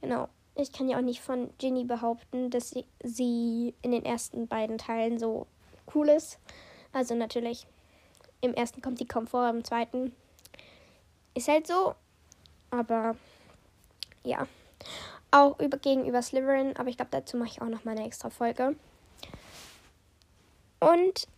Genau. 0.00 0.28
Ich 0.54 0.72
kann 0.72 0.88
ja 0.88 0.98
auch 0.98 1.02
nicht 1.02 1.20
von 1.20 1.50
Ginny 1.58 1.84
behaupten, 1.84 2.50
dass 2.50 2.70
sie, 2.70 2.84
sie 3.02 3.74
in 3.80 3.92
den 3.92 4.04
ersten 4.04 4.48
beiden 4.48 4.76
Teilen 4.76 5.18
so 5.18 5.46
cool 5.94 6.08
ist. 6.08 6.38
Also 6.92 7.14
natürlich, 7.14 7.66
im 8.40 8.54
ersten 8.54 8.82
kommt 8.82 9.00
die 9.00 9.08
kaum 9.08 9.26
vor, 9.26 9.48
im 9.48 9.64
zweiten 9.64 10.12
ist 11.34 11.48
halt 11.48 11.66
so. 11.66 11.94
Aber 12.70 13.16
ja. 14.24 14.46
Auch 15.30 15.58
über, 15.60 15.76
gegenüber 15.76 16.22
Slytherin, 16.22 16.76
aber 16.76 16.88
ich 16.88 16.96
glaube, 16.96 17.10
dazu 17.10 17.36
mache 17.36 17.50
ich 17.50 17.60
auch 17.60 17.68
noch 17.68 17.84
mal 17.84 17.92
eine 17.92 18.06
extra 18.06 18.30
Folge. 18.30 18.76
Und 20.80 21.28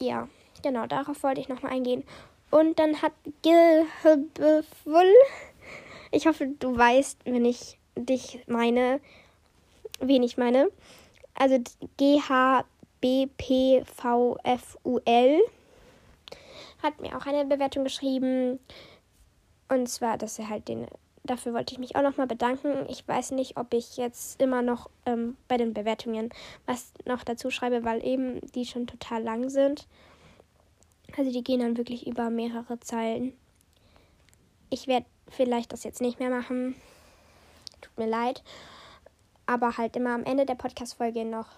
ja, 0.00 0.28
genau, 0.62 0.86
darauf 0.86 1.22
wollte 1.22 1.40
ich 1.40 1.48
nochmal 1.48 1.72
eingehen. 1.72 2.04
Und 2.50 2.78
dann 2.80 3.00
hat 3.00 3.12
Gilbeful, 3.42 5.14
ich 6.10 6.26
hoffe, 6.26 6.48
du 6.58 6.76
weißt, 6.76 7.18
wenn 7.24 7.44
ich 7.44 7.78
dich 7.94 8.42
meine, 8.48 9.00
wen 10.00 10.24
ich 10.24 10.36
meine. 10.36 10.70
Also 11.34 11.58
G-H-B-P-V-F-U-L 13.00 13.82
hat 16.82 17.00
mir 17.00 17.16
auch 17.16 17.26
eine 17.26 17.44
Bewertung 17.44 17.84
geschrieben. 17.84 18.58
Und 19.68 19.88
zwar, 19.88 20.18
dass 20.18 20.38
er 20.38 20.48
halt 20.48 20.68
den 20.68 20.86
dafür 21.22 21.52
wollte 21.52 21.72
ich 21.74 21.78
mich 21.78 21.96
auch 21.96 22.02
nochmal 22.02 22.26
bedanken. 22.26 22.86
Ich 22.88 23.06
weiß 23.06 23.32
nicht, 23.32 23.56
ob 23.56 23.74
ich 23.74 23.96
jetzt 23.98 24.40
immer 24.40 24.62
noch 24.62 24.88
ähm, 25.06 25.36
bei 25.48 25.58
den 25.58 25.74
Bewertungen 25.74 26.30
was 26.66 26.92
noch 27.04 27.24
dazu 27.24 27.50
schreibe, 27.50 27.84
weil 27.84 28.04
eben 28.04 28.40
die 28.52 28.64
schon 28.64 28.86
total 28.86 29.22
lang 29.22 29.50
sind. 29.50 29.86
Also 31.16 31.30
die 31.30 31.44
gehen 31.44 31.60
dann 31.60 31.76
wirklich 31.76 32.06
über 32.06 32.30
mehrere 32.30 32.80
Zeilen. 32.80 33.34
Ich 34.70 34.86
werde 34.86 35.06
vielleicht 35.28 35.72
das 35.72 35.84
jetzt 35.84 36.00
nicht 36.00 36.20
mehr 36.20 36.30
machen. 36.30 36.74
Tut 37.80 37.98
mir 37.98 38.06
leid. 38.06 38.42
Aber 39.46 39.76
halt 39.76 39.96
immer 39.96 40.14
am 40.14 40.24
Ende 40.24 40.46
der 40.46 40.54
Podcast-Folge 40.54 41.24
noch 41.24 41.48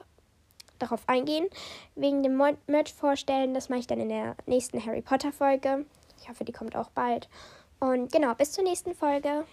darauf 0.82 1.08
eingehen. 1.08 1.48
Wegen 1.94 2.22
dem 2.22 2.36
Merch 2.66 2.94
vorstellen, 2.94 3.54
das 3.54 3.68
mache 3.68 3.80
ich 3.80 3.86
dann 3.86 4.00
in 4.00 4.08
der 4.08 4.36
nächsten 4.46 4.84
Harry 4.84 5.02
Potter-Folge. 5.02 5.86
Ich 6.20 6.28
hoffe, 6.28 6.44
die 6.44 6.52
kommt 6.52 6.76
auch 6.76 6.90
bald. 6.90 7.28
Und 7.80 8.12
genau, 8.12 8.34
bis 8.34 8.52
zur 8.52 8.64
nächsten 8.64 8.94
Folge. 8.94 9.44